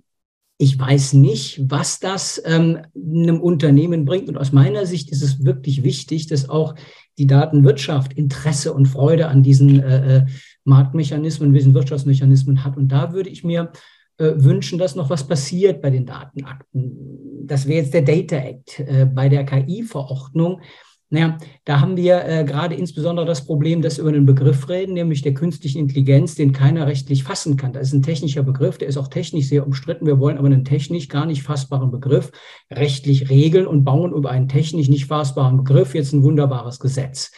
[0.58, 4.28] ich weiß nicht, was das ähm, einem Unternehmen bringt.
[4.28, 6.74] Und aus meiner Sicht ist es wirklich wichtig, dass auch
[7.18, 10.26] die Datenwirtschaft Interesse und Freude an diesen äh, äh
[10.64, 12.76] Marktmechanismen, diesen Wirtschaftsmechanismen hat.
[12.76, 13.70] Und da würde ich mir
[14.18, 17.44] äh, wünschen, dass noch was passiert bei den Datenakten.
[17.44, 18.80] Das wäre jetzt der Data Act.
[18.80, 20.60] Äh, bei der KI-Verordnung
[21.08, 24.94] naja, da haben wir äh, gerade insbesondere das Problem, dass wir über einen Begriff reden,
[24.94, 27.72] nämlich der künstlichen Intelligenz, den keiner rechtlich fassen kann.
[27.72, 30.06] Das ist ein technischer Begriff, der ist auch technisch sehr umstritten.
[30.06, 32.32] Wir wollen aber einen technisch gar nicht fassbaren Begriff
[32.72, 37.30] rechtlich regeln und bauen über einen technisch nicht fassbaren Begriff jetzt ein wunderbares Gesetz.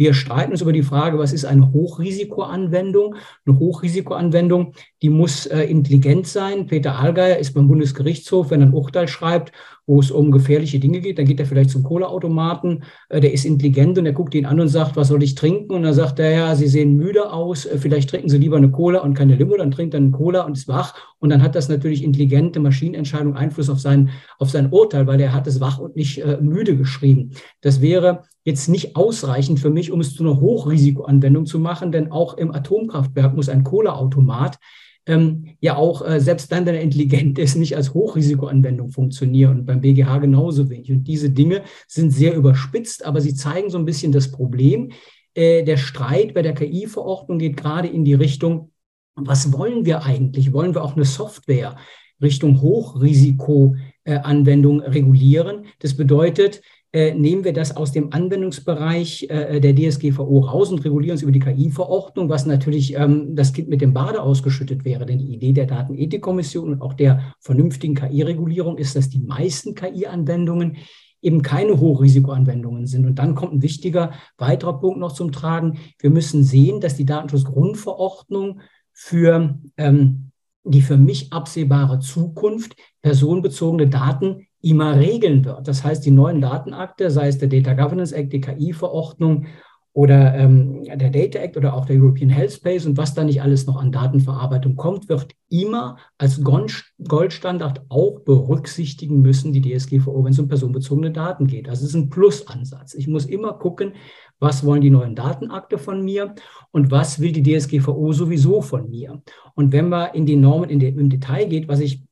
[0.00, 3.16] Wir streiten uns über die Frage, was ist eine Hochrisikoanwendung?
[3.44, 6.66] Eine Hochrisikoanwendung, die muss äh, intelligent sein.
[6.66, 9.52] Peter Allgeier ist beim Bundesgerichtshof, wenn er ein Urteil schreibt,
[9.86, 13.44] wo es um gefährliche Dinge geht, dann geht er vielleicht zum Kohleautomaten, äh, der ist
[13.44, 15.74] intelligent und er guckt ihn an und sagt, was soll ich trinken?
[15.74, 18.70] Und dann sagt er, ja, Sie sehen müde aus, äh, vielleicht trinken Sie lieber eine
[18.70, 20.94] Cola und keine Limo, dann trinkt er eine Cola und ist wach.
[21.18, 25.34] Und dann hat das natürlich intelligente Maschinenentscheidung Einfluss auf sein, auf sein Urteil, weil er
[25.34, 27.32] hat es wach und nicht äh, müde geschrieben.
[27.60, 32.10] Das wäre jetzt nicht ausreichend für mich, um es zu einer Hochrisikoanwendung zu machen, denn
[32.10, 34.58] auch im Atomkraftwerk muss ein Kohleautomat
[35.06, 39.66] ähm, ja auch, äh, selbst dann, wenn er intelligent ist, nicht als Hochrisikoanwendung funktionieren und
[39.66, 40.92] beim BGH genauso wenig.
[40.92, 44.92] Und diese Dinge sind sehr überspitzt, aber sie zeigen so ein bisschen das Problem.
[45.34, 48.70] Äh, der Streit bei der KI-Verordnung geht gerade in die Richtung,
[49.14, 50.52] was wollen wir eigentlich?
[50.52, 51.76] Wollen wir auch eine Software
[52.22, 55.64] Richtung Hochrisikoanwendung regulieren?
[55.80, 56.62] Das bedeutet,
[56.92, 61.30] äh, nehmen wir das aus dem Anwendungsbereich äh, der DSGVO raus und regulieren es über
[61.30, 65.06] die KI-Verordnung, was natürlich ähm, das Kind mit dem Bade ausgeschüttet wäre.
[65.06, 70.78] Denn die Idee der Datenethikkommission und auch der vernünftigen KI-Regulierung ist, dass die meisten KI-Anwendungen
[71.22, 73.06] eben keine Hochrisikoanwendungen sind.
[73.06, 75.78] Und dann kommt ein wichtiger weiterer Punkt noch zum Tragen.
[75.98, 78.60] Wir müssen sehen, dass die Datenschutzgrundverordnung
[78.92, 80.30] für ähm,
[80.64, 85.66] die für mich absehbare Zukunft personenbezogene Daten immer regeln wird.
[85.66, 89.46] Das heißt, die neuen Datenakte, sei es der Data Governance Act, die KI-Verordnung
[89.92, 93.42] oder ähm, der Data Act oder auch der European Health Space und was da nicht
[93.42, 100.32] alles noch an Datenverarbeitung kommt, wird immer als Goldstandard auch berücksichtigen müssen, die DSGVO, wenn
[100.32, 101.66] es um personenbezogene Daten geht.
[101.66, 102.94] Das ist ein Plusansatz.
[102.94, 103.94] Ich muss immer gucken,
[104.38, 106.34] was wollen die neuen Datenakte von mir
[106.70, 109.20] und was will die DSGVO sowieso von mir.
[109.54, 112.04] Und wenn man in die Normen in den, im Detail geht, was ich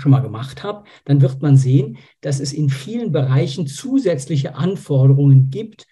[0.00, 5.50] schon mal gemacht habe, dann wird man sehen, dass es in vielen Bereichen zusätzliche Anforderungen
[5.50, 5.86] gibt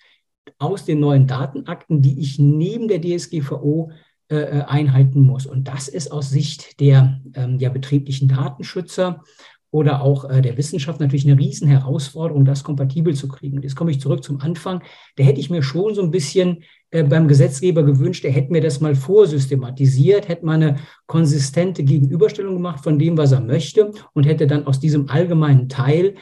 [0.59, 3.91] aus den neuen Datenakten, die ich neben der DSGVO
[4.29, 5.47] äh, einhalten muss.
[5.47, 9.23] Und das ist aus Sicht der, ähm, der betrieblichen Datenschützer
[9.75, 13.61] oder auch äh, der Wissenschaft natürlich eine Riesenherausforderung, das kompatibel zu kriegen.
[13.61, 14.85] Jetzt komme ich zurück zum Anfang.
[15.17, 16.63] Da hätte ich mir schon so ein bisschen
[16.93, 22.55] äh, beim Gesetzgeber gewünscht, er hätte mir das mal vorsystematisiert, hätte mal eine konsistente Gegenüberstellung
[22.55, 26.15] gemacht von dem, was er möchte und hätte dann aus diesem allgemeinen Teil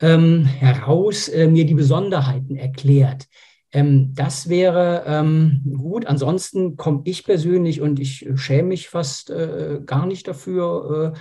[0.00, 3.28] ähm, heraus äh, mir die Besonderheiten erklärt.
[3.70, 6.06] Ähm, das wäre ähm, gut.
[6.06, 11.18] Ansonsten komme ich persönlich und ich schäme mich fast äh, gar nicht dafür, äh,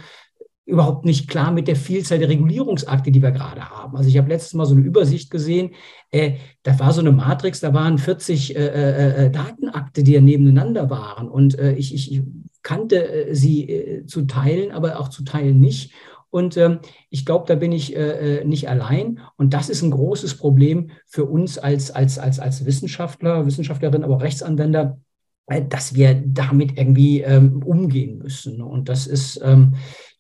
[0.66, 3.96] überhaupt nicht klar mit der Vielzahl der Regulierungsakte, die wir gerade haben.
[3.96, 5.72] Also ich habe letztes Mal so eine Übersicht gesehen,
[6.10, 10.22] äh, da war so eine Matrix, da waren 40 äh, äh, äh, Datenakte, die ja
[10.22, 11.30] nebeneinander waren.
[11.30, 12.24] Und äh, ich, ich,
[12.64, 15.94] kannte äh, sie zu teilen, aber auch zu teilen nicht.
[16.32, 16.80] Und ähm,
[17.12, 19.20] ich glaube, da bin ich äh, nicht allein.
[19.38, 24.16] Und das ist ein großes Problem für uns als, als, als, als Wissenschaftler, Wissenschaftlerin, aber
[24.16, 25.00] auch Rechtsanwender,
[25.48, 28.62] äh, dass wir damit irgendwie ähm, umgehen müssen.
[28.62, 29.76] Und das ist ähm,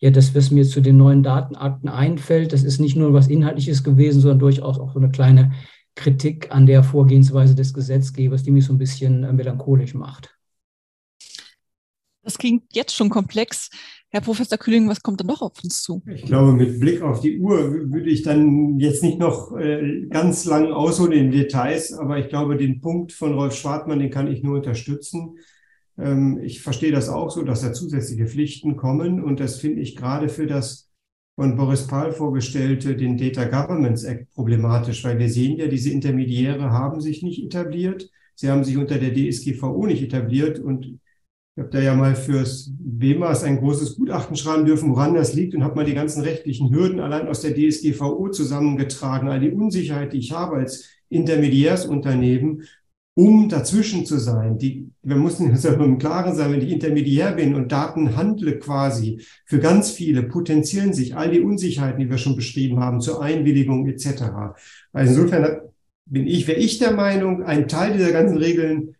[0.05, 2.53] ja das, was mir zu den neuen Datenakten einfällt.
[2.53, 5.53] Das ist nicht nur was Inhaltliches gewesen, sondern durchaus auch so eine kleine
[5.95, 10.37] Kritik an der Vorgehensweise des Gesetzgebers, die mich so ein bisschen äh, melancholisch macht.
[12.21, 13.69] Das klingt jetzt schon komplex.
[14.09, 16.01] Herr Professor Kühling, was kommt da noch auf uns zu?
[16.07, 20.45] Ich glaube, mit Blick auf die Uhr würde ich dann jetzt nicht noch äh, ganz
[20.45, 24.43] lang ausholen in Details, aber ich glaube, den Punkt von Rolf Schwartmann, den kann ich
[24.43, 25.37] nur unterstützen.
[25.97, 29.23] Ähm, ich verstehe das auch so, dass da zusätzliche Pflichten kommen.
[29.23, 30.89] Und das finde ich gerade für das
[31.35, 36.71] von Boris Pahl vorgestellte, den Data Governance Act problematisch, weil wir sehen ja, diese Intermediäre
[36.71, 38.09] haben sich nicht etabliert.
[38.35, 40.59] Sie haben sich unter der DSGVO nicht etabliert.
[40.59, 45.33] Und ich habe da ja mal fürs BEMAS ein großes Gutachten schreiben dürfen, woran das
[45.33, 49.51] liegt und habe mal die ganzen rechtlichen Hürden allein aus der DSGVO zusammengetragen, all die
[49.51, 52.63] Unsicherheit, die ich habe als Intermediärsunternehmen,
[53.15, 54.57] um dazwischen zu sein.
[54.57, 58.59] Die, wir müssen uns ja im Klaren sein, wenn ich Intermediär bin und Daten handle
[58.59, 63.23] quasi für ganz viele, potenzieren sich all die Unsicherheiten, die wir schon beschrieben haben, zur
[63.23, 64.23] Einwilligung etc.
[64.91, 65.61] Also insofern
[66.05, 68.94] bin ich, wäre ich der Meinung, ein Teil dieser ganzen Regeln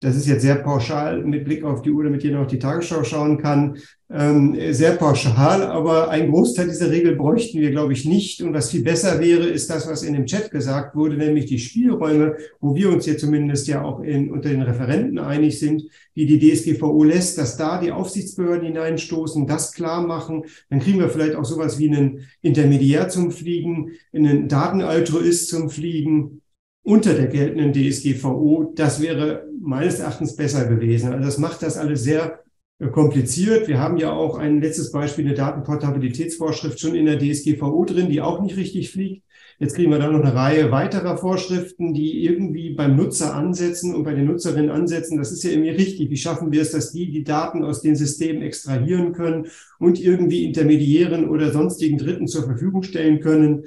[0.00, 3.04] das ist jetzt sehr pauschal mit Blick auf die Uhr, damit jeder noch die Tagesschau
[3.04, 3.76] schauen kann,
[4.12, 8.42] ähm, sehr pauschal, aber ein Großteil dieser Regel bräuchten wir, glaube ich, nicht.
[8.42, 11.60] Und was viel besser wäre, ist das, was in dem Chat gesagt wurde, nämlich die
[11.60, 15.84] Spielräume, wo wir uns hier zumindest ja auch in, unter den Referenten einig sind,
[16.16, 20.44] die die DSGVO lässt, dass da die Aufsichtsbehörden hineinstoßen, das klar machen.
[20.70, 26.39] Dann kriegen wir vielleicht auch sowas wie einen Intermediär zum Fliegen, einen Datenaltruist zum Fliegen
[26.82, 28.72] unter der geltenden DSGVO.
[28.74, 31.12] Das wäre meines Erachtens besser gewesen.
[31.12, 32.40] Also das macht das alles sehr
[32.78, 33.68] äh, kompliziert.
[33.68, 38.20] Wir haben ja auch ein letztes Beispiel, eine Datenportabilitätsvorschrift schon in der DSGVO drin, die
[38.20, 39.22] auch nicht richtig fliegt.
[39.58, 44.04] Jetzt kriegen wir dann noch eine Reihe weiterer Vorschriften, die irgendwie beim Nutzer ansetzen und
[44.04, 45.18] bei den Nutzerinnen ansetzen.
[45.18, 46.08] Das ist ja irgendwie richtig.
[46.08, 50.44] Wie schaffen wir es, dass die die Daten aus den Systemen extrahieren können und irgendwie
[50.46, 53.66] Intermediären oder sonstigen Dritten zur Verfügung stellen können?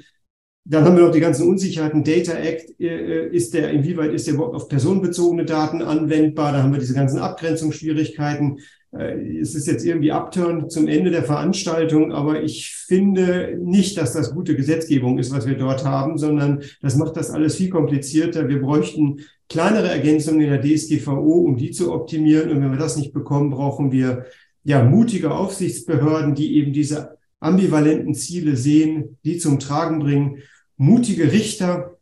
[0.65, 2.03] Dann haben wir noch die ganzen Unsicherheiten.
[2.03, 6.53] Data Act, äh, ist der, inwieweit ist der überhaupt auf personenbezogene Daten anwendbar?
[6.53, 8.59] Da haben wir diese ganzen Abgrenzungsschwierigkeiten.
[8.93, 14.13] Äh, es ist jetzt irgendwie Upturn zum Ende der Veranstaltung, aber ich finde nicht, dass
[14.13, 18.47] das gute Gesetzgebung ist, was wir dort haben, sondern das macht das alles viel komplizierter.
[18.47, 22.51] Wir bräuchten kleinere Ergänzungen in der DSGVO, um die zu optimieren.
[22.51, 24.27] Und wenn wir das nicht bekommen, brauchen wir
[24.63, 30.37] ja mutige Aufsichtsbehörden, die eben diese ambivalenten Ziele sehen, die zum Tragen bringen
[30.77, 31.97] mutige Richter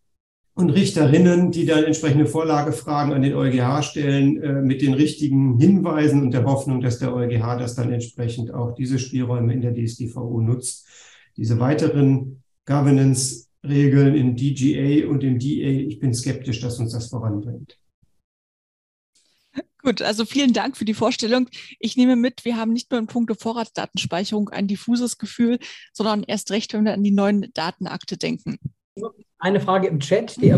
[0.53, 6.22] und Richterinnen, die dann entsprechende Vorlagefragen an den EuGH stellen, äh, mit den richtigen Hinweisen
[6.22, 10.41] und der Hoffnung, dass der EuGH das dann entsprechend auch diese Spielräume in der DSGVO
[10.41, 10.88] nutzt.
[11.38, 17.80] Diese weiteren Governance-Regeln in DGA und im DA, ich bin skeptisch, dass uns das voranbringt.
[19.84, 21.47] Gut, also vielen Dank für die Vorstellung.
[21.79, 25.59] Ich nehme mit, wir haben nicht nur in puncto Vorratsdatenspeicherung ein diffuses Gefühl,
[25.93, 28.57] sondern erst recht, wenn wir an die neuen Datenakte denken.
[29.39, 30.53] Eine Frage im Chat, die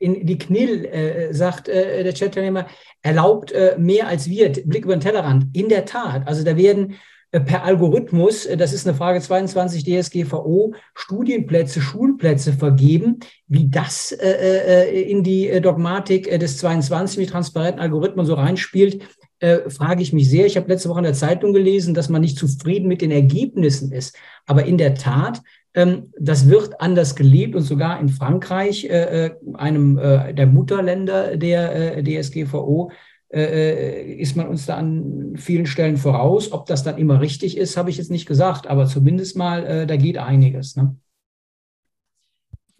[0.00, 2.66] in die KNIL äh, sagt äh, der Chatteilnehmer,
[3.02, 5.46] erlaubt äh, mehr als wir, Blick über den Tellerrand.
[5.56, 6.96] In der Tat, also da werden
[7.30, 13.20] per Algorithmus, äh, das ist eine Frage 22 DSGVO, Studienplätze, Schulplätze vergeben.
[13.48, 19.02] Wie das äh, in die Dogmatik des 22 mit transparenten Algorithmen so reinspielt,
[19.38, 20.46] äh, frage ich mich sehr.
[20.46, 23.92] Ich habe letzte Woche in der Zeitung gelesen, dass man nicht zufrieden mit den Ergebnissen
[23.92, 24.16] ist.
[24.46, 25.42] Aber in der Tat,
[25.74, 32.02] ähm, das wird anders gelebt und sogar in Frankreich, äh, einem äh, der Mutterländer der
[32.02, 32.96] DSGVO, äh, äh,
[33.40, 36.52] ist man uns da an vielen Stellen voraus.
[36.52, 39.86] Ob das dann immer richtig ist, habe ich jetzt nicht gesagt, aber zumindest mal, äh,
[39.86, 40.76] da geht einiges.
[40.76, 40.96] Ne?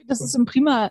[0.07, 0.91] Das ist ein prima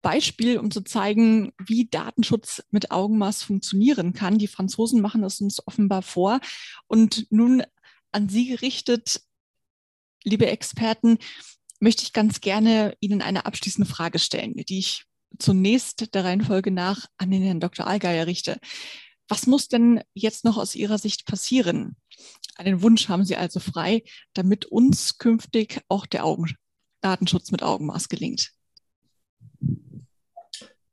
[0.00, 4.38] Beispiel, um zu zeigen, wie Datenschutz mit Augenmaß funktionieren kann.
[4.38, 6.40] Die Franzosen machen es uns offenbar vor.
[6.86, 7.62] Und nun
[8.12, 9.22] an Sie gerichtet,
[10.22, 11.18] liebe Experten,
[11.80, 15.04] möchte ich ganz gerne Ihnen eine abschließende Frage stellen, die ich
[15.38, 17.86] zunächst der Reihenfolge nach an den Herrn Dr.
[17.86, 18.58] Allgeier richte.
[19.28, 21.96] Was muss denn jetzt noch aus Ihrer Sicht passieren?
[22.56, 24.02] Einen Wunsch haben Sie also frei,
[24.34, 26.54] damit uns künftig auch der Augen
[27.00, 28.52] Datenschutz mit Augenmaß gelingt.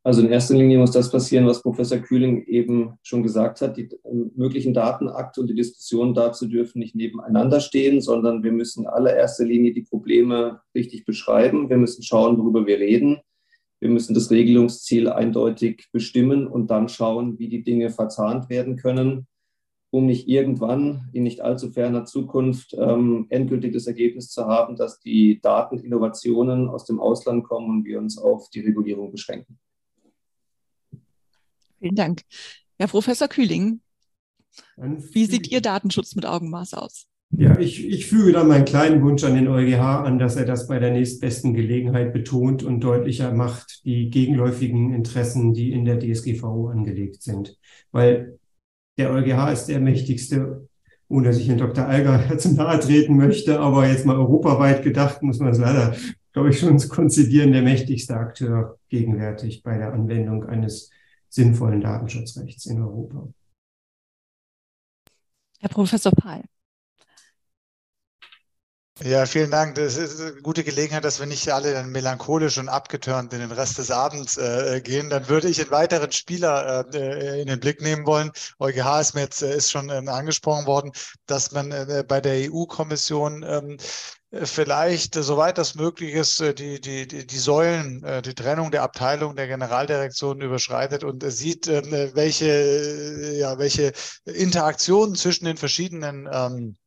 [0.03, 3.77] Also in erster Linie muss das passieren, was Professor Kühling eben schon gesagt hat.
[3.77, 3.89] Die
[4.35, 9.45] möglichen Datenakte und die Diskussionen dazu dürfen nicht nebeneinander stehen, sondern wir müssen in allererster
[9.45, 11.69] Linie die Probleme richtig beschreiben.
[11.69, 13.19] Wir müssen schauen, worüber wir reden.
[13.81, 19.27] Wir müssen das Regelungsziel eindeutig bestimmen und dann schauen, wie die Dinge verzahnt werden können,
[19.89, 24.99] um nicht irgendwann in nicht allzu ferner Zukunft ähm, endgültig das Ergebnis zu haben, dass
[24.99, 29.57] die Dateninnovationen aus dem Ausland kommen und wir uns auf die Regulierung beschränken.
[31.79, 32.21] Vielen Dank.
[32.77, 33.81] Herr Professor Kühling,
[34.77, 37.07] wie sieht Ihr Datenschutz mit Augenmaß aus?
[37.37, 40.67] Ja, ich, ich füge da meinen kleinen Wunsch an den EuGH an, dass er das
[40.67, 46.67] bei der nächstbesten Gelegenheit betont und deutlicher macht, die gegenläufigen Interessen, die in der DSGVO
[46.67, 47.57] angelegt sind.
[47.91, 48.37] Weil
[48.97, 50.67] der EuGH ist der mächtigste,
[51.07, 51.85] ohne dass ich Herrn Dr.
[51.85, 55.95] Alger zu nahe treten möchte, aber jetzt mal europaweit gedacht, muss man es leider,
[56.33, 60.91] glaube ich, schon konzidieren, der mächtigste Akteur gegenwärtig bei der Anwendung eines
[61.29, 63.29] sinnvollen Datenschutzrechts in Europa.
[65.59, 66.43] Herr Professor Pahl.
[69.03, 69.75] Ja, vielen Dank.
[69.75, 73.51] Das ist eine gute Gelegenheit, dass wir nicht alle dann melancholisch und abgeturnt in den
[73.51, 75.09] Rest des Abends äh, gehen.
[75.09, 78.31] Dann würde ich einen weiteren Spieler äh, in den Blick nehmen wollen.
[78.59, 80.91] EuGH ist mir jetzt äh, ist schon ähm, angesprochen worden,
[81.25, 83.77] dass man äh, bei der EU-Kommission ähm,
[84.43, 88.83] vielleicht, äh, soweit das möglich ist, äh, die, die, die, die Säulen, die Trennung der
[88.83, 93.93] Abteilung der Generaldirektion überschreitet und sieht, ähm, welche, ja, welche
[94.25, 96.77] Interaktionen zwischen den verschiedenen ähm,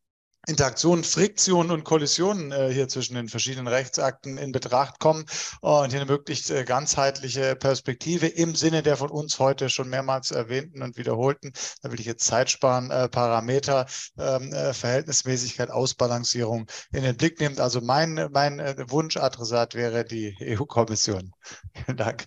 [0.47, 5.25] Interaktionen, Friktionen und Kollisionen äh, hier zwischen den verschiedenen Rechtsakten in Betracht kommen
[5.61, 10.31] und hier eine möglichst äh, ganzheitliche Perspektive im Sinne der von uns heute schon mehrmals
[10.31, 13.85] erwähnten und wiederholten, da will ich jetzt Zeit sparen, äh, Parameter,
[14.17, 17.59] ähm, äh, Verhältnismäßigkeit, Ausbalancierung in den Blick nimmt.
[17.59, 21.31] Also mein, mein äh, Wunschadressat wäre die EU-Kommission.
[21.85, 22.25] Vielen Dank.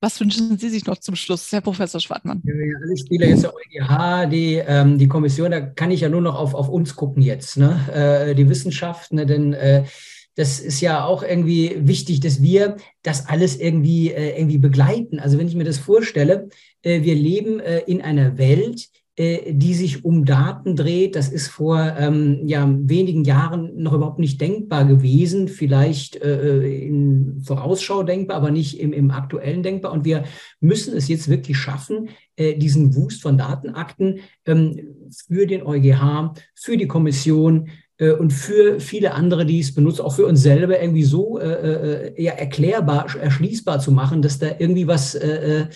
[0.00, 2.42] Was wünschen Sie sich noch zum Schluss, Herr Professor Schwartmann?
[2.44, 6.20] Ja, alle Spieler jetzt der EuGH, die, ähm, die Kommission, da kann ich ja nur
[6.20, 7.80] noch auf, auf uns gucken jetzt, ne?
[7.92, 9.24] Äh, die Wissenschaft, ne?
[9.24, 9.84] denn äh,
[10.34, 15.18] das ist ja auch irgendwie wichtig, dass wir das alles irgendwie, äh, irgendwie begleiten.
[15.18, 16.50] Also wenn ich mir das vorstelle,
[16.82, 18.88] äh, wir leben äh, in einer Welt,
[19.18, 21.16] die sich um Daten dreht.
[21.16, 27.40] Das ist vor ähm, ja, wenigen Jahren noch überhaupt nicht denkbar gewesen, vielleicht äh, in
[27.42, 29.92] Vorausschau denkbar, aber nicht im, im aktuellen denkbar.
[29.92, 30.24] Und wir
[30.60, 34.80] müssen es jetzt wirklich schaffen, äh, diesen Wust von Datenakten ähm,
[35.26, 40.14] für den EuGH, für die Kommission, äh, und für viele andere, die es benutzen, auch
[40.14, 44.86] für uns selber irgendwie so äh, äh, ja, erklärbar, erschließbar zu machen, dass da irgendwie
[44.86, 45.66] was äh,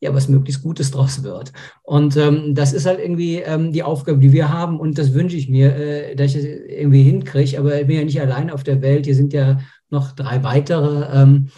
[0.00, 1.52] ja was möglichst Gutes draus wird.
[1.82, 4.80] Und ähm, das ist halt irgendwie ähm, die Aufgabe, die wir haben.
[4.80, 7.58] Und das wünsche ich mir, äh, dass ich das irgendwie hinkriege.
[7.58, 9.06] Aber ich bin ja nicht allein auf der Welt.
[9.06, 11.22] Hier sind ja noch drei weitere.
[11.22, 11.50] Ähm,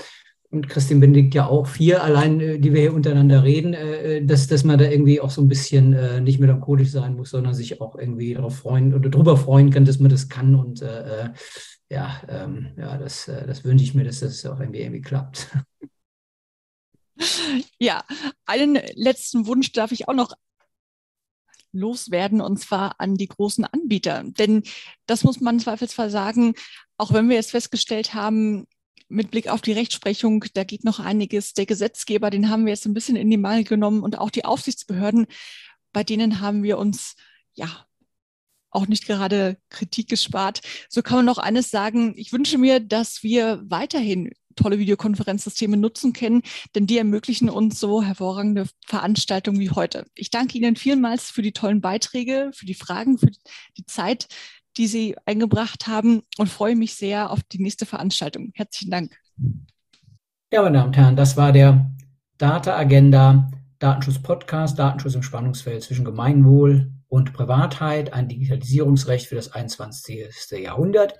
[0.53, 4.24] und Christine Benedikt ja auch vier allein, äh, die wir hier untereinander reden, äh, äh,
[4.24, 7.55] dass, dass man da irgendwie auch so ein bisschen äh, nicht melancholisch sein muss, sondern
[7.55, 10.55] sich auch irgendwie darauf freuen oder darüber freuen kann, dass man das kann.
[10.55, 11.30] Und äh,
[11.90, 15.49] ja, ähm, ja, das, das wünsche ich mir, dass das auch irgendwie, irgendwie klappt.
[17.79, 18.05] Ja,
[18.47, 20.33] einen letzten Wunsch darf ich auch noch
[21.73, 24.25] loswerden und zwar an die großen Anbieter.
[24.25, 24.63] Denn
[25.07, 26.55] das muss man zweifelsfall sagen,
[26.97, 28.67] auch wenn wir jetzt festgestellt haben,
[29.09, 31.53] mit Blick auf die Rechtsprechung, da geht noch einiges.
[31.53, 34.45] Der Gesetzgeber, den haben wir jetzt ein bisschen in die Mangel genommen und auch die
[34.45, 35.27] Aufsichtsbehörden,
[35.93, 37.15] bei denen haben wir uns
[37.53, 37.87] ja
[38.71, 40.63] auch nicht gerade Kritik gespart.
[40.89, 42.15] So kann man noch eines sagen.
[42.17, 46.42] Ich wünsche mir, dass wir weiterhin tolle Videokonferenzsysteme nutzen können,
[46.74, 50.07] denn die ermöglichen uns so hervorragende Veranstaltungen wie heute.
[50.14, 53.30] Ich danke Ihnen vielmals für die tollen Beiträge, für die Fragen, für
[53.76, 54.28] die Zeit,
[54.76, 58.53] die Sie eingebracht haben und freue mich sehr auf die nächste Veranstaltung.
[58.55, 59.16] Herzlichen Dank.
[60.53, 61.90] Ja, meine Damen und Herren, das war der
[62.38, 63.50] Data Agenda
[63.82, 70.24] Datenschutz Podcast, Datenschutz im Spannungsfeld zwischen Gemeinwohl und Privatheit, ein Digitalisierungsrecht für das 21.
[70.53, 71.18] Jahrhundert.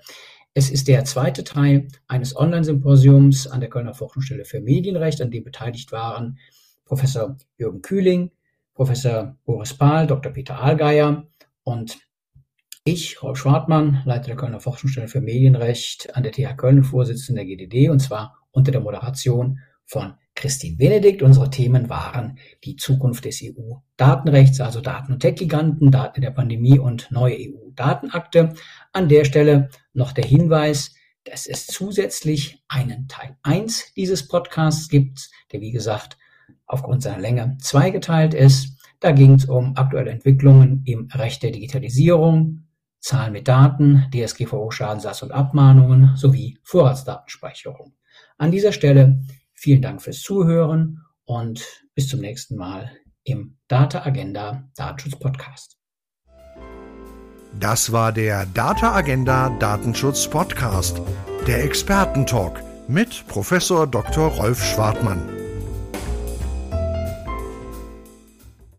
[0.55, 5.43] Es ist der zweite Teil eines Online-Symposiums an der Kölner Forschungsstelle für Medienrecht, an dem
[5.43, 6.37] beteiligt waren
[6.85, 8.29] Professor Jürgen Kühling,
[8.75, 10.31] Professor Boris Pahl, Dr.
[10.31, 11.27] Peter Ahlgeier
[11.63, 11.97] und
[12.83, 17.55] ich, Rolf Schwartmann, Leiter der Kölner Forschungsstelle für Medienrecht an der TH Köln, Vorsitzender der
[17.55, 21.23] GDD, und zwar unter der Moderation von Christine Benedikt.
[21.23, 27.09] Unsere Themen waren die Zukunft des EU-Datenrechts, also Daten- und Tech-Giganten, Daten der Pandemie und
[27.09, 27.37] neue
[27.73, 28.53] EU-Datenakte.
[28.91, 30.93] An der Stelle noch der Hinweis,
[31.23, 36.17] dass es zusätzlich einen Teil 1 dieses Podcasts gibt, der wie gesagt
[36.65, 38.77] aufgrund seiner Länge zweigeteilt ist.
[38.99, 42.67] Da ging es um aktuelle Entwicklungen im Recht der Digitalisierung,
[42.99, 47.93] Zahlen mit Daten, DSGVO-Schadensersatz und Abmahnungen sowie Vorratsdatenspeicherung.
[48.37, 49.21] An dieser Stelle
[49.53, 51.65] vielen Dank fürs Zuhören und
[51.95, 52.91] bis zum nächsten Mal
[53.23, 55.82] im Data Agenda Datenschutz Podcast.
[57.59, 61.01] Das war der Data Agenda Datenschutz Podcast,
[61.47, 64.29] der Expertentalk mit Professor Dr.
[64.29, 65.42] Rolf Schwartmann.